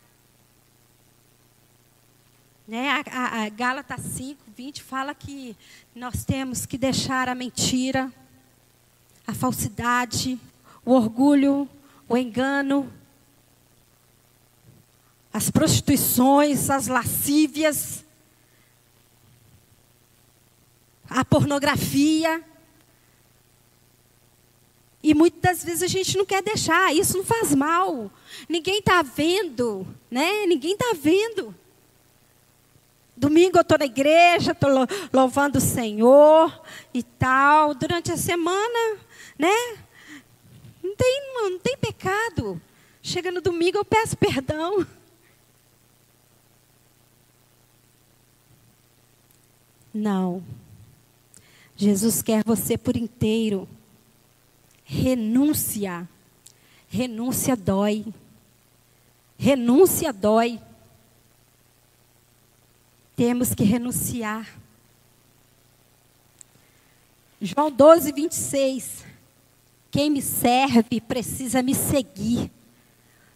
Né? 2.73 2.89
A, 2.89 3.05
a, 3.11 3.45
a 3.45 3.49
Gálatas 3.51 4.01
5, 4.01 4.45
20 4.57 4.83
fala 4.83 5.15
que 5.15 5.55
nós 5.95 6.25
temos 6.25 6.65
que 6.65 6.79
deixar 6.79 7.29
a 7.29 7.35
mentira, 7.35 8.11
a 9.27 9.35
falsidade, 9.35 10.41
o 10.83 10.93
orgulho, 10.93 11.69
o 12.09 12.17
engano, 12.17 12.91
as 15.31 15.51
prostituições, 15.51 16.71
as 16.71 16.87
lascívias, 16.87 18.07
a 21.11 21.23
pornografia, 21.27 22.43
E 25.05 25.15
muitas 25.15 25.63
vezes 25.63 25.83
a 25.83 25.89
gente 25.89 26.17
não 26.17 26.25
quer 26.25 26.43
deixar, 26.43 26.95
isso 26.95 27.19
não 27.19 27.25
faz 27.25 27.55
mal. 27.55 28.11
Ninguém 28.49 28.79
está 28.79 29.03
vendo, 29.03 29.87
né? 30.11 30.47
Ninguém 30.47 30.73
está 30.73 30.95
vendo. 30.95 31.55
Domingo 33.17 33.59
eu 33.59 33.63
estou 33.63 33.79
na 33.79 33.85
igreja, 33.85 34.53
estou 34.53 34.71
louvando 35.13 35.59
o 35.59 35.61
Senhor 35.61 36.63
e 36.93 37.03
tal. 37.03 37.75
Durante 37.75 38.11
a 38.11 38.17
semana, 38.17 38.99
né? 39.39 39.79
Não 40.83 40.97
tem, 40.97 41.23
não 41.35 41.59
tem 41.59 41.77
pecado. 41.77 42.61
Chega 43.03 43.31
no 43.31 43.41
domingo 43.41 43.79
eu 43.79 43.85
peço 43.85 44.17
perdão. 44.17 44.87
Não. 49.93 50.43
Jesus 51.77 52.23
quer 52.23 52.43
você 52.45 52.79
por 52.79 52.97
inteiro. 52.97 53.69
Renúncia. 54.85 56.09
Renúncia 56.89 57.57
dói. 57.57 58.07
Renúncia 59.37 60.13
dói. 60.13 60.61
Temos 63.17 63.55
que 63.55 63.65
renunciar. 63.65 64.47
João 67.41 67.71
12, 67.71 68.13
26. 68.13 69.05
Quem 69.91 70.11
me 70.11 70.23
serve 70.23 71.01
precisa 71.01 71.63
me 71.63 71.75
seguir. 71.75 72.51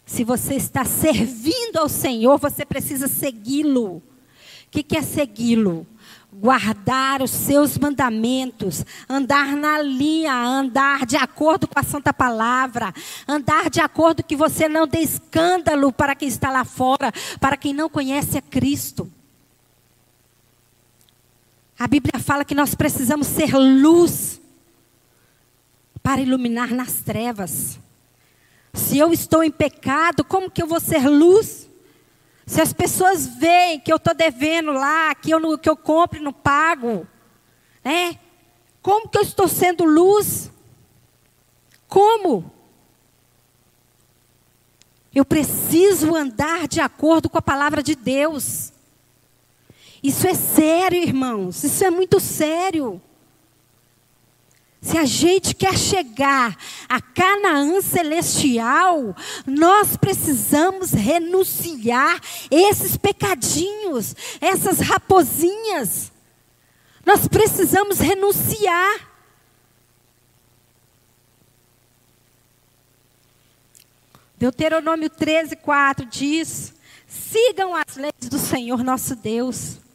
Se 0.05 0.23
você 0.23 0.55
está 0.55 0.85
servindo 0.85 1.77
ao 1.77 1.89
Senhor, 1.89 2.39
você 2.39 2.65
precisa 2.65 3.07
segui-lo. 3.07 3.97
O 3.97 4.03
que, 4.71 4.97
é 4.97 5.01
segui-lo? 5.01 5.85
guardar 6.39 7.21
os 7.21 7.31
seus 7.31 7.77
mandamentos, 7.77 8.85
andar 9.09 9.55
na 9.55 9.81
linha, 9.81 10.33
andar 10.33 11.05
de 11.05 11.15
acordo 11.15 11.67
com 11.67 11.79
a 11.79 11.83
santa 11.83 12.13
palavra, 12.13 12.93
andar 13.27 13.69
de 13.69 13.79
acordo 13.79 14.23
que 14.23 14.35
você 14.35 14.69
não 14.69 14.85
dê 14.85 14.99
escândalo 14.99 15.91
para 15.91 16.13
quem 16.13 16.27
está 16.27 16.51
lá 16.51 16.63
fora, 16.63 17.11
para 17.39 17.57
quem 17.57 17.73
não 17.73 17.89
conhece 17.89 18.37
a 18.37 18.41
Cristo. 18.41 19.11
A 21.79 21.87
Bíblia 21.87 22.19
fala 22.19 22.43
que 22.43 22.55
nós 22.55 22.73
precisamos 22.73 23.27
ser 23.27 23.55
luz 23.55 24.41
para 26.01 26.21
iluminar 26.21 26.69
nas 26.73 27.01
trevas. 27.01 27.79
Se 28.73 28.97
eu 28.97 29.13
estou 29.13 29.43
em 29.43 29.51
pecado, 29.51 30.23
como 30.23 30.49
que 30.49 30.61
eu 30.61 30.67
vou 30.67 30.79
ser 30.79 31.07
luz? 31.07 31.69
Se 32.47 32.61
as 32.61 32.73
pessoas 32.73 33.27
veem 33.27 33.79
que 33.79 33.91
eu 33.91 33.97
estou 33.97 34.15
devendo 34.15 34.71
lá, 34.71 35.13
que 35.13 35.29
eu, 35.31 35.57
que 35.57 35.69
eu 35.69 35.75
compro 35.75 36.19
e 36.19 36.23
não 36.23 36.33
pago, 36.33 37.05
né? 37.83 38.17
Como 38.81 39.09
que 39.09 39.17
eu 39.17 39.21
estou 39.21 39.47
sendo 39.47 39.83
luz? 39.83 40.49
Como? 41.87 42.51
Eu 45.13 45.25
preciso 45.25 46.15
andar 46.15 46.67
de 46.67 46.79
acordo 46.79 47.29
com 47.29 47.37
a 47.37 47.41
palavra 47.41 47.83
de 47.83 47.95
Deus. 47.95 48.71
Isso 50.07 50.25
é 50.25 50.33
sério, 50.33 51.03
irmãos. 51.03 51.65
Isso 51.65 51.83
é 51.83 51.89
muito 51.89 52.17
sério. 52.17 53.01
Se 54.81 54.97
a 54.97 55.03
gente 55.03 55.53
quer 55.53 55.77
chegar 55.77 56.57
a 56.87 57.01
Canaã 57.01 57.81
celestial, 57.81 59.13
nós 59.45 59.97
precisamos 59.97 60.93
renunciar 60.93 62.21
esses 62.49 62.95
pecadinhos, 62.95 64.15
essas 64.39 64.79
raposinhas. 64.79 66.09
Nós 67.05 67.27
precisamos 67.27 67.99
renunciar. 67.99 69.11
Deuteronômio 74.37 75.09
13, 75.09 75.57
4 75.57 76.05
diz: 76.05 76.73
sigam 77.05 77.75
as 77.75 77.97
leis 77.97 78.29
do 78.29 78.39
Senhor 78.39 78.81
nosso 78.85 79.13
Deus, 79.13 79.85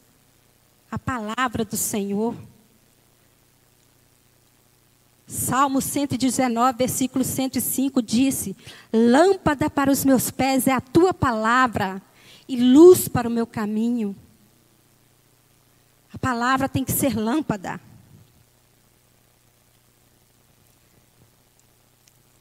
a 0.93 0.99
palavra 0.99 1.65
do 1.65 1.75
Senhor. 1.75 2.35
Salmo 5.25 5.81
119, 5.81 6.77
versículo 6.77 7.25
105 7.25 7.99
disse: 7.99 8.55
Lâmpada 8.93 9.71
para 9.71 9.91
os 9.91 10.05
meus 10.05 10.29
pés 10.29 10.67
é 10.67 10.71
a 10.71 10.79
tua 10.79 11.11
palavra 11.11 11.99
e 12.47 12.55
luz 12.57 13.07
para 13.07 13.27
o 13.27 13.31
meu 13.31 13.47
caminho. 13.47 14.15
A 16.13 16.17
palavra 16.19 16.69
tem 16.69 16.85
que 16.85 16.91
ser 16.91 17.17
lâmpada. 17.17 17.81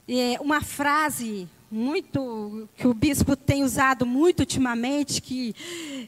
É 0.07 0.38
uma 0.42 0.61
frase 0.61 1.48
muito 1.70 2.68
que 2.76 2.86
o 2.86 2.92
bispo 2.92 3.34
tem 3.34 3.64
usado 3.64 4.05
muito 4.05 4.40
ultimamente, 4.40 5.22
que 5.22 5.57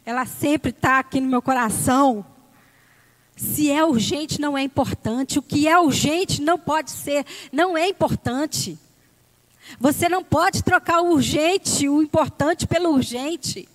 ela 0.05 0.26
sempre 0.26 0.72
está 0.72 0.99
aqui 0.99 1.22
no 1.22 1.28
meu 1.28 1.40
coração. 1.40 2.34
Se 3.37 3.70
é 3.70 3.85
urgente, 3.85 4.41
não 4.41 4.57
é 4.57 4.62
importante. 4.62 5.39
O 5.39 5.43
que 5.43 5.66
é 5.66 5.78
urgente 5.78 6.41
não 6.41 6.59
pode 6.59 6.91
ser, 6.91 7.26
não 7.53 7.76
é 7.76 7.89
importante. 7.89 8.78
Você 9.80 10.09
não 10.09 10.22
pode 10.22 10.62
trocar 10.62 11.01
o 11.01 11.12
urgente, 11.12 11.89
o 11.89 12.03
importante, 12.03 12.66
pelo 12.66 12.91
urgente. 12.91 13.68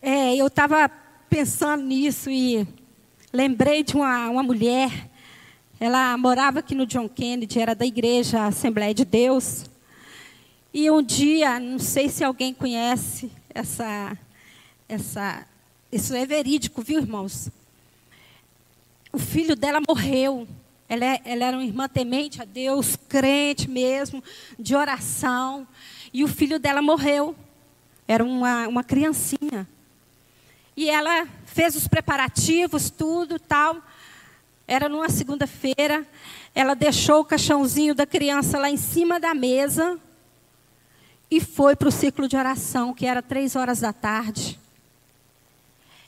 É, 0.00 0.36
eu 0.36 0.46
estava 0.46 0.88
pensando 1.28 1.82
nisso 1.82 2.30
e 2.30 2.66
lembrei 3.32 3.82
de 3.82 3.96
uma, 3.96 4.28
uma 4.30 4.42
mulher. 4.42 5.10
Ela 5.80 6.16
morava 6.16 6.60
aqui 6.60 6.74
no 6.74 6.86
John 6.86 7.08
Kennedy, 7.08 7.58
era 7.58 7.74
da 7.74 7.84
igreja 7.84 8.46
Assembleia 8.46 8.94
de 8.94 9.04
Deus. 9.04 9.64
E 10.72 10.90
um 10.90 11.02
dia, 11.02 11.58
não 11.60 11.78
sei 11.78 12.08
se 12.08 12.24
alguém 12.24 12.54
conhece 12.54 13.30
essa, 13.50 14.16
essa 14.88 15.46
isso 15.94 16.12
é 16.12 16.26
verídico, 16.26 16.82
viu, 16.82 16.98
irmãos? 17.00 17.48
O 19.12 19.18
filho 19.18 19.54
dela 19.54 19.80
morreu. 19.86 20.48
Ela, 20.88 21.04
é, 21.04 21.22
ela 21.24 21.44
era 21.44 21.56
uma 21.56 21.64
irmã 21.64 21.88
temente 21.88 22.42
a 22.42 22.44
Deus, 22.44 22.96
crente 23.08 23.70
mesmo, 23.70 24.22
de 24.58 24.74
oração. 24.74 25.66
E 26.12 26.24
o 26.24 26.28
filho 26.28 26.58
dela 26.58 26.82
morreu. 26.82 27.36
Era 28.08 28.24
uma, 28.24 28.66
uma 28.66 28.82
criancinha. 28.82 29.68
E 30.76 30.90
ela 30.90 31.28
fez 31.46 31.76
os 31.76 31.86
preparativos, 31.86 32.90
tudo 32.90 33.38
tal. 33.38 33.80
Era 34.66 34.88
numa 34.88 35.08
segunda-feira. 35.08 36.04
Ela 36.52 36.74
deixou 36.74 37.20
o 37.20 37.24
caixãozinho 37.24 37.94
da 37.94 38.04
criança 38.04 38.58
lá 38.58 38.68
em 38.68 38.76
cima 38.76 39.20
da 39.20 39.32
mesa 39.32 39.96
e 41.30 41.40
foi 41.40 41.76
para 41.76 41.88
o 41.88 41.92
ciclo 41.92 42.26
de 42.26 42.36
oração, 42.36 42.92
que 42.92 43.06
era 43.06 43.22
três 43.22 43.54
horas 43.54 43.80
da 43.80 43.92
tarde. 43.92 44.58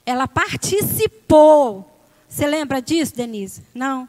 Ela 0.07 0.29
participou. 0.29 1.85
Você 2.29 2.47
lembra 2.47 2.81
disso, 2.81 3.17
Denise? 3.17 3.65
Não. 3.75 4.09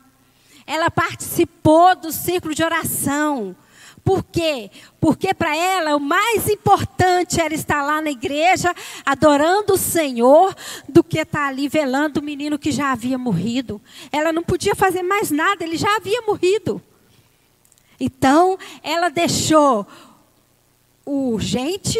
Ela 0.67 0.91
participou 0.91 1.95
do 1.95 2.11
círculo 2.11 2.53
de 2.53 2.63
oração. 2.63 3.55
Por 4.03 4.23
quê? 4.23 4.69
Porque 5.01 5.33
para 5.33 5.55
ela 5.55 5.95
o 5.95 5.99
mais 5.99 6.47
importante 6.47 7.41
era 7.41 7.53
estar 7.53 7.81
lá 7.81 8.01
na 8.01 8.11
igreja 8.11 8.73
adorando 9.05 9.73
o 9.73 9.77
Senhor 9.77 10.55
do 10.87 11.03
que 11.03 11.19
estar 11.19 11.47
ali 11.47 11.67
velando 11.67 12.19
o 12.19 12.23
menino 12.23 12.59
que 12.59 12.71
já 12.71 12.91
havia 12.91 13.17
morrido. 13.17 13.81
Ela 14.11 14.31
não 14.31 14.43
podia 14.43 14.75
fazer 14.75 15.03
mais 15.03 15.31
nada, 15.31 15.63
ele 15.63 15.77
já 15.77 15.97
havia 15.97 16.21
morrido. 16.21 16.81
Então, 17.99 18.57
ela 18.83 19.09
deixou 19.09 19.85
o 21.05 21.31
urgente 21.31 21.99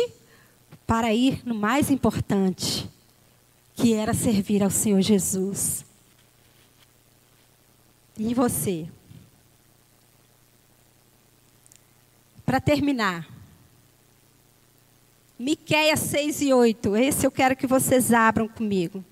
para 0.85 1.13
ir 1.13 1.41
no 1.43 1.55
mais 1.55 1.89
importante 1.89 2.89
que 3.77 3.93
era 3.93 4.13
servir 4.13 4.63
ao 4.63 4.71
Senhor 4.71 5.01
Jesus. 5.01 5.85
E 8.17 8.33
você? 8.33 8.89
Para 12.43 12.59
terminar, 12.59 13.29
Miqueias 15.37 15.99
6 15.99 16.41
e 16.41 16.53
8. 16.53 16.95
Esse 16.97 17.27
eu 17.27 17.31
quero 17.31 17.55
que 17.55 17.67
vocês 17.67 18.11
abram 18.11 18.47
comigo. 18.47 19.05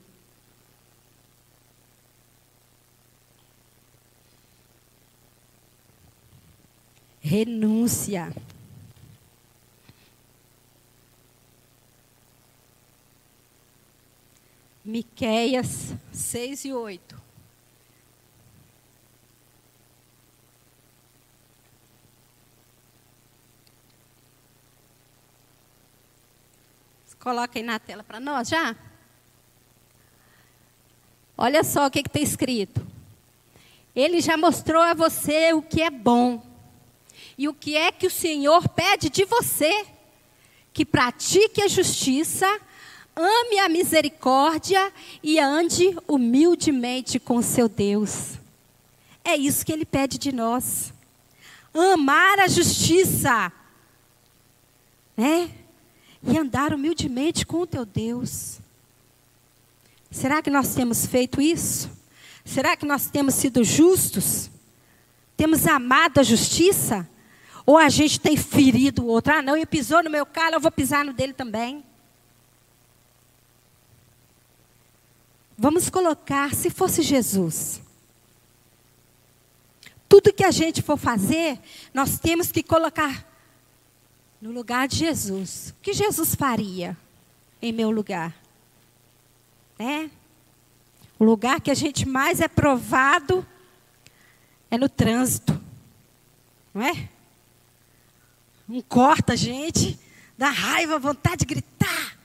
Renúncia. 7.22 8.34
Miqueias 14.86 15.96
6 16.14 16.66
e 16.66 16.74
8. 16.74 17.26
Coloca 27.20 27.58
aí 27.58 27.64
na 27.64 27.80
tela 27.80 28.04
para 28.04 28.20
nós 28.20 28.48
já. 28.48 28.76
Olha 31.36 31.64
só 31.64 31.88
o 31.88 31.90
que 31.90 32.02
está 32.02 32.20
escrito. 32.20 32.86
Ele 33.96 34.22
já 34.22 34.38
mostrou 34.38 34.84
a 34.84 34.94
você 34.94 35.52
o 35.52 35.64
que 35.64 35.82
é 35.82 35.90
bom. 35.90 36.46
E 37.36 37.48
o 37.48 37.54
que 37.56 37.76
é 37.76 37.92
que 37.92 38.06
o 38.06 38.12
Senhor 38.12 38.70
pede 38.70 39.10
de 39.10 39.26
você? 39.26 39.88
Que 40.72 40.86
pratique 40.86 41.64
a 41.64 41.68
justiça, 41.68 42.46
ame 43.16 43.60
a 43.60 43.70
misericórdia 43.70 44.92
e 45.24 45.40
ande 45.40 45.98
humildemente 46.08 47.20
com 47.20 47.42
seu 47.42 47.70
Deus. 47.70 48.34
É 49.24 49.36
isso 49.36 49.66
que 49.66 49.72
ele 49.72 49.86
pede 49.86 50.18
de 50.18 50.32
nós. 50.32 50.94
Amar 51.74 52.40
a 52.40 52.48
justiça, 52.48 53.52
né? 55.16 55.50
E 56.22 56.38
andar 56.38 56.74
humildemente 56.74 57.46
com 57.46 57.62
o 57.62 57.68
teu 57.68 57.86
Deus. 57.86 58.60
Será 60.12 60.42
que 60.42 60.50
nós 60.50 60.74
temos 60.74 61.06
feito 61.06 61.42
isso? 61.42 61.90
Será 62.44 62.76
que 62.76 62.86
nós 62.86 63.08
temos 63.08 63.36
sido 63.36 63.64
justos? 63.64 64.50
Temos 65.36 65.66
amado 65.68 66.20
a 66.20 66.24
justiça? 66.24 67.08
Ou 67.66 67.78
a 67.78 67.90
gente 67.90 68.20
tem 68.20 68.38
ferido 68.38 69.04
o 69.04 69.08
outro? 69.08 69.34
Ah, 69.34 69.42
não, 69.42 69.56
ele 69.56 69.66
pisou 69.66 70.04
no 70.04 70.10
meu 70.10 70.26
calo, 70.26 70.56
eu 70.56 70.60
vou 70.60 70.72
pisar 70.72 71.04
no 71.04 71.12
dele 71.12 71.34
também. 71.34 71.84
Vamos 75.58 75.90
colocar, 75.90 76.54
se 76.54 76.70
fosse 76.70 77.02
Jesus. 77.02 77.82
Tudo 80.08 80.34
que 80.34 80.44
a 80.44 80.52
gente 80.52 80.82
for 80.82 80.98
fazer, 80.98 81.60
nós 81.94 82.20
temos 82.20 82.52
que 82.52 82.62
colocar 82.62 83.26
no 84.42 84.52
lugar 84.52 84.88
de 84.88 84.98
Jesus. 84.98 85.74
O 85.78 85.82
que 85.82 85.94
Jesus 85.94 86.36
faria 86.36 86.98
em 87.62 87.72
meu 87.72 87.90
lugar? 87.90 88.36
Né? 89.80 90.12
O 91.18 91.24
lugar 91.24 91.62
que 91.62 91.72
a 91.72 91.76
gente 91.76 92.08
mais 92.08 92.42
é 92.42 92.48
provado 92.48 93.46
é 94.70 94.78
no 94.78 94.90
trânsito. 94.90 95.60
Não 96.74 96.82
é? 96.82 97.10
Um 98.68 98.82
corta 98.82 99.34
a 99.34 99.36
gente, 99.36 99.98
dá 100.38 100.50
raiva, 100.50 101.00
vontade 101.00 101.38
de 101.38 101.46
gritar. 101.46 102.18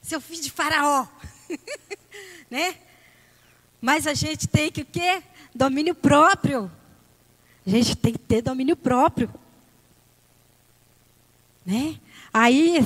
Seu 0.00 0.20
filho 0.20 0.42
de 0.42 0.50
faraó. 0.50 1.06
né? 2.52 2.76
Mas 3.80 4.06
a 4.06 4.12
gente 4.12 4.46
tem 4.46 4.70
que 4.70 4.82
o 4.82 4.84
quê? 4.84 5.22
Domínio 5.54 5.94
próprio. 5.94 6.70
A 7.66 7.70
gente 7.70 7.96
tem 7.96 8.12
que 8.12 8.18
ter 8.18 8.42
domínio 8.42 8.76
próprio. 8.76 9.32
Né? 11.64 11.98
Aí 12.30 12.78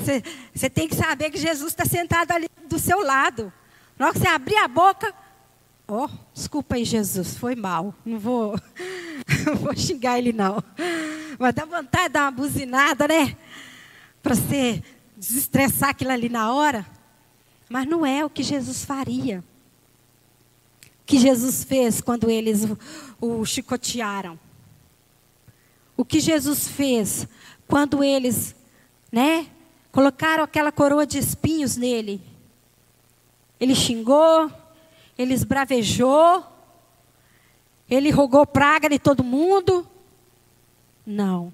você 0.55 0.71
tem 0.71 0.87
que 0.87 0.95
saber 0.95 1.31
que 1.31 1.39
Jesus 1.39 1.73
está 1.73 1.85
sentado 1.85 2.31
ali 2.31 2.49
do 2.69 2.79
seu 2.79 3.01
lado. 3.01 3.53
Na 3.99 4.07
hora 4.07 4.15
que 4.15 4.21
você 4.21 4.29
abrir 4.29 4.57
a 4.57 4.69
boca, 4.69 5.13
ó, 5.89 6.05
oh, 6.05 6.11
desculpa 6.33 6.77
aí, 6.77 6.85
Jesus, 6.85 7.37
foi 7.37 7.57
mal. 7.57 7.93
Não 8.05 8.21
vou, 8.21 8.57
não 9.45 9.57
vou 9.57 9.77
xingar 9.77 10.17
ele, 10.17 10.33
não. 10.33 10.63
Mas 11.41 11.55
dá 11.55 11.65
vontade 11.65 12.05
de 12.05 12.11
dar 12.11 12.23
uma 12.27 12.31
buzinada, 12.31 13.09
né? 13.09 13.37
Para 14.23 14.37
você 14.37 14.81
desestressar 15.17 15.89
aquilo 15.91 16.13
ali 16.13 16.29
na 16.29 16.53
hora. 16.53 16.87
Mas 17.69 17.85
não 17.89 18.07
é 18.07 18.25
o 18.25 18.31
que 18.31 18.45
Jesus 18.45 18.85
faria. 18.85 19.43
Que 21.07 21.19
Jesus 21.19 21.65
fez 21.65 22.01
quando 22.01 22.29
eles 22.29 22.65
o, 23.21 23.39
o 23.41 23.47
chicotearam. 23.47 24.39
O 25.97 26.05
que 26.05 26.21
Jesus 26.21 26.69
fez 26.69 27.27
quando 27.67 28.05
eles, 28.05 28.55
né, 29.11 29.47
colocaram 29.91 30.45
aquela 30.45 30.71
coroa 30.71 31.07
de 31.07 31.19
espinhos 31.19 31.77
nele. 31.77 32.21
Ele 33.59 33.75
xingou, 33.75 34.51
ele 35.17 35.33
esbravejou, 35.33 36.45
ele 37.89 38.11
rogou 38.11 38.47
praga 38.47 38.89
de 38.89 38.99
todo 38.99 39.25
mundo. 39.25 39.87
Não. 41.07 41.53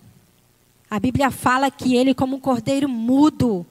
A 0.91 0.99
Bíblia 0.99 1.31
fala 1.31 1.71
que 1.71 1.95
ele, 1.95 2.15
como 2.15 2.37
um 2.37 2.41
cordeiro 2.41 2.89
mudo, 2.89 3.65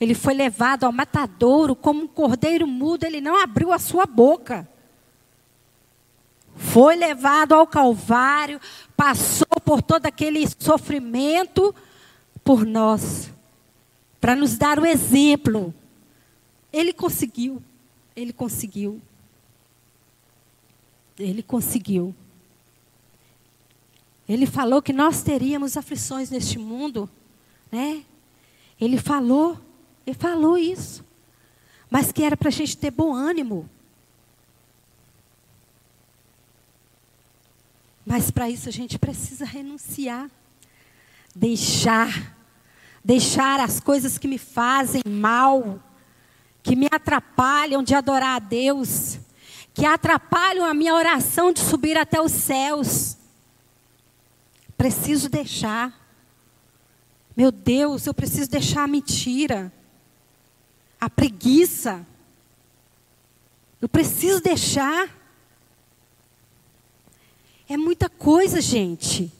ele 0.00 0.14
foi 0.14 0.34
levado 0.34 0.84
ao 0.84 0.92
matadouro, 0.92 1.74
como 1.74 2.02
um 2.02 2.08
cordeiro 2.08 2.66
mudo, 2.66 3.04
ele 3.04 3.20
não 3.20 3.40
abriu 3.40 3.72
a 3.72 3.78
sua 3.78 4.04
boca. 4.04 4.68
Foi 6.54 6.96
levado 6.96 7.52
ao 7.52 7.66
Calvário, 7.66 8.60
passou 8.96 9.46
por 9.64 9.82
todo 9.82 10.06
aquele 10.06 10.46
sofrimento 10.58 11.74
por 12.44 12.64
nós, 12.64 13.30
para 14.20 14.34
nos 14.34 14.56
dar 14.56 14.78
o 14.78 14.86
exemplo. 14.86 15.74
Ele 16.72 16.92
conseguiu, 16.92 17.62
ele 18.14 18.32
conseguiu. 18.32 19.00
Ele 21.18 21.42
conseguiu. 21.42 22.14
Ele 24.28 24.46
falou 24.46 24.80
que 24.80 24.92
nós 24.92 25.22
teríamos 25.22 25.76
aflições 25.76 26.30
neste 26.30 26.58
mundo, 26.58 27.08
né? 27.70 28.02
Ele 28.80 28.96
falou, 28.96 29.58
ele 30.06 30.16
falou 30.16 30.56
isso. 30.56 31.04
Mas 31.90 32.10
que 32.10 32.22
era 32.22 32.36
para 32.36 32.48
a 32.48 32.52
gente 32.52 32.76
ter 32.76 32.90
bom 32.90 33.14
ânimo. 33.14 33.68
Mas 38.04 38.30
para 38.30 38.50
isso 38.50 38.68
a 38.68 38.72
gente 38.72 38.98
precisa 38.98 39.44
renunciar. 39.44 40.30
Deixar. 41.34 42.36
Deixar 43.04 43.60
as 43.60 43.80
coisas 43.80 44.18
que 44.18 44.28
me 44.28 44.38
fazem 44.38 45.02
mal, 45.06 45.80
que 46.62 46.76
me 46.76 46.88
atrapalham 46.90 47.82
de 47.82 47.94
adorar 47.94 48.36
a 48.36 48.38
Deus, 48.38 49.18
que 49.74 49.84
atrapalham 49.84 50.64
a 50.64 50.74
minha 50.74 50.94
oração 50.94 51.52
de 51.52 51.60
subir 51.60 51.96
até 51.96 52.20
os 52.20 52.32
céus. 52.32 53.16
Preciso 54.76 55.28
deixar. 55.28 56.00
Meu 57.36 57.50
Deus, 57.50 58.06
eu 58.06 58.12
preciso 58.12 58.50
deixar 58.50 58.84
a 58.84 58.88
mentira, 58.88 59.72
a 61.00 61.08
preguiça. 61.08 62.06
Eu 63.80 63.88
preciso 63.88 64.40
deixar. 64.40 65.21
É 67.72 67.76
muita 67.78 68.06
coisa, 68.06 68.60
gente. 68.60 69.32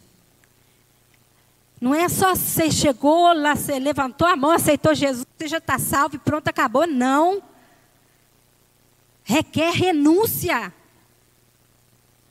Não 1.78 1.94
é 1.94 2.08
só 2.08 2.34
você 2.34 2.70
chegou 2.70 3.30
lá, 3.34 3.54
você 3.54 3.78
levantou 3.78 4.26
a 4.26 4.34
mão, 4.34 4.52
aceitou 4.52 4.94
Jesus, 4.94 5.26
você 5.36 5.46
já 5.46 5.58
está 5.58 5.78
salvo 5.78 6.16
e 6.16 6.18
pronto, 6.18 6.48
acabou. 6.48 6.86
Não. 6.86 7.42
Requer 9.22 9.72
renúncia. 9.72 10.72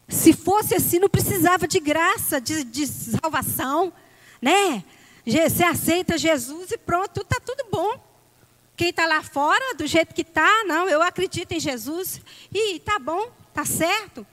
Se 0.09 0.33
fosse 0.33 0.73
assim, 0.73 0.97
não 0.97 1.07
precisava 1.07 1.67
de 1.67 1.79
graça, 1.79 2.41
de, 2.41 2.63
de 2.63 2.87
salvação, 2.87 3.93
né? 4.41 4.83
Você 5.23 5.63
aceita 5.63 6.17
Jesus 6.17 6.71
e 6.71 6.79
pronto, 6.79 7.21
está 7.21 7.39
tudo 7.39 7.63
bom. 7.71 8.03
Quem 8.75 8.89
está 8.89 9.05
lá 9.05 9.21
fora, 9.21 9.75
do 9.75 9.85
jeito 9.85 10.15
que 10.15 10.23
está, 10.23 10.63
não, 10.65 10.89
eu 10.89 10.99
acredito 11.03 11.51
em 11.51 11.59
Jesus 11.59 12.19
e 12.51 12.77
está 12.77 12.97
bom, 12.97 13.31
está 13.49 13.63
certo. 13.65 14.25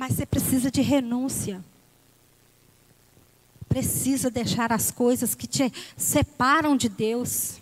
Mas 0.00 0.14
você 0.14 0.24
precisa 0.24 0.70
de 0.70 0.80
renúncia. 0.80 1.62
Precisa 3.68 4.30
deixar 4.30 4.72
as 4.72 4.90
coisas 4.90 5.34
que 5.34 5.46
te 5.46 5.70
separam 5.94 6.74
de 6.74 6.88
Deus. 6.88 7.60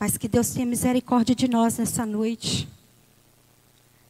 Mas 0.00 0.16
que 0.16 0.26
Deus 0.26 0.54
tenha 0.54 0.64
misericórdia 0.64 1.34
de 1.34 1.46
nós 1.48 1.76
nessa 1.76 2.06
noite. 2.06 2.66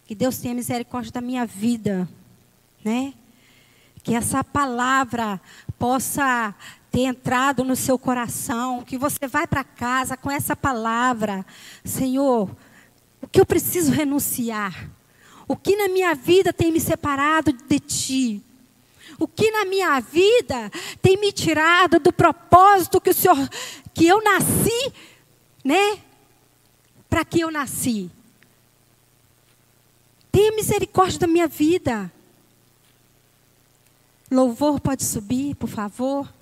Que 0.06 0.14
Deus 0.14 0.38
tenha 0.38 0.54
misericórdia 0.54 1.10
da 1.10 1.20
minha 1.20 1.44
vida, 1.44 2.08
né? 2.84 3.14
Que 4.04 4.14
essa 4.14 4.44
palavra 4.44 5.40
possa 5.76 6.54
ter 6.94 7.06
entrado 7.06 7.64
no 7.64 7.74
seu 7.74 7.98
coração, 7.98 8.84
que 8.84 8.96
você 8.96 9.26
vai 9.26 9.48
para 9.48 9.64
casa 9.64 10.16
com 10.16 10.30
essa 10.30 10.54
palavra, 10.54 11.44
Senhor, 11.84 12.48
o 13.20 13.26
que 13.26 13.40
eu 13.40 13.44
preciso 13.44 13.90
renunciar? 13.90 14.88
O 15.48 15.56
que 15.56 15.74
na 15.74 15.88
minha 15.88 16.14
vida 16.14 16.52
tem 16.52 16.70
me 16.70 16.78
separado 16.78 17.52
de 17.52 17.80
ti? 17.80 18.42
O 19.18 19.26
que 19.26 19.50
na 19.50 19.64
minha 19.64 19.98
vida 19.98 20.70
tem 21.02 21.16
me 21.16 21.32
tirado 21.32 21.98
do 21.98 22.12
propósito 22.12 23.00
que 23.00 23.10
o 23.10 23.14
Senhor, 23.14 23.36
que 23.92 24.06
eu 24.06 24.22
nasci, 24.22 24.92
né? 25.64 25.98
Para 27.10 27.24
que 27.24 27.40
eu 27.40 27.50
nasci? 27.50 28.08
Tenha 30.30 30.52
misericórdia 30.52 31.18
da 31.18 31.26
minha 31.26 31.48
vida. 31.48 32.08
Louvor 34.30 34.78
pode 34.78 35.02
subir, 35.02 35.56
por 35.56 35.68
favor. 35.68 36.32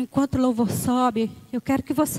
Enquanto 0.00 0.36
o 0.36 0.40
louvor 0.40 0.70
sobe, 0.70 1.28
eu 1.52 1.60
quero 1.60 1.82
que 1.82 1.92
você 1.92 2.16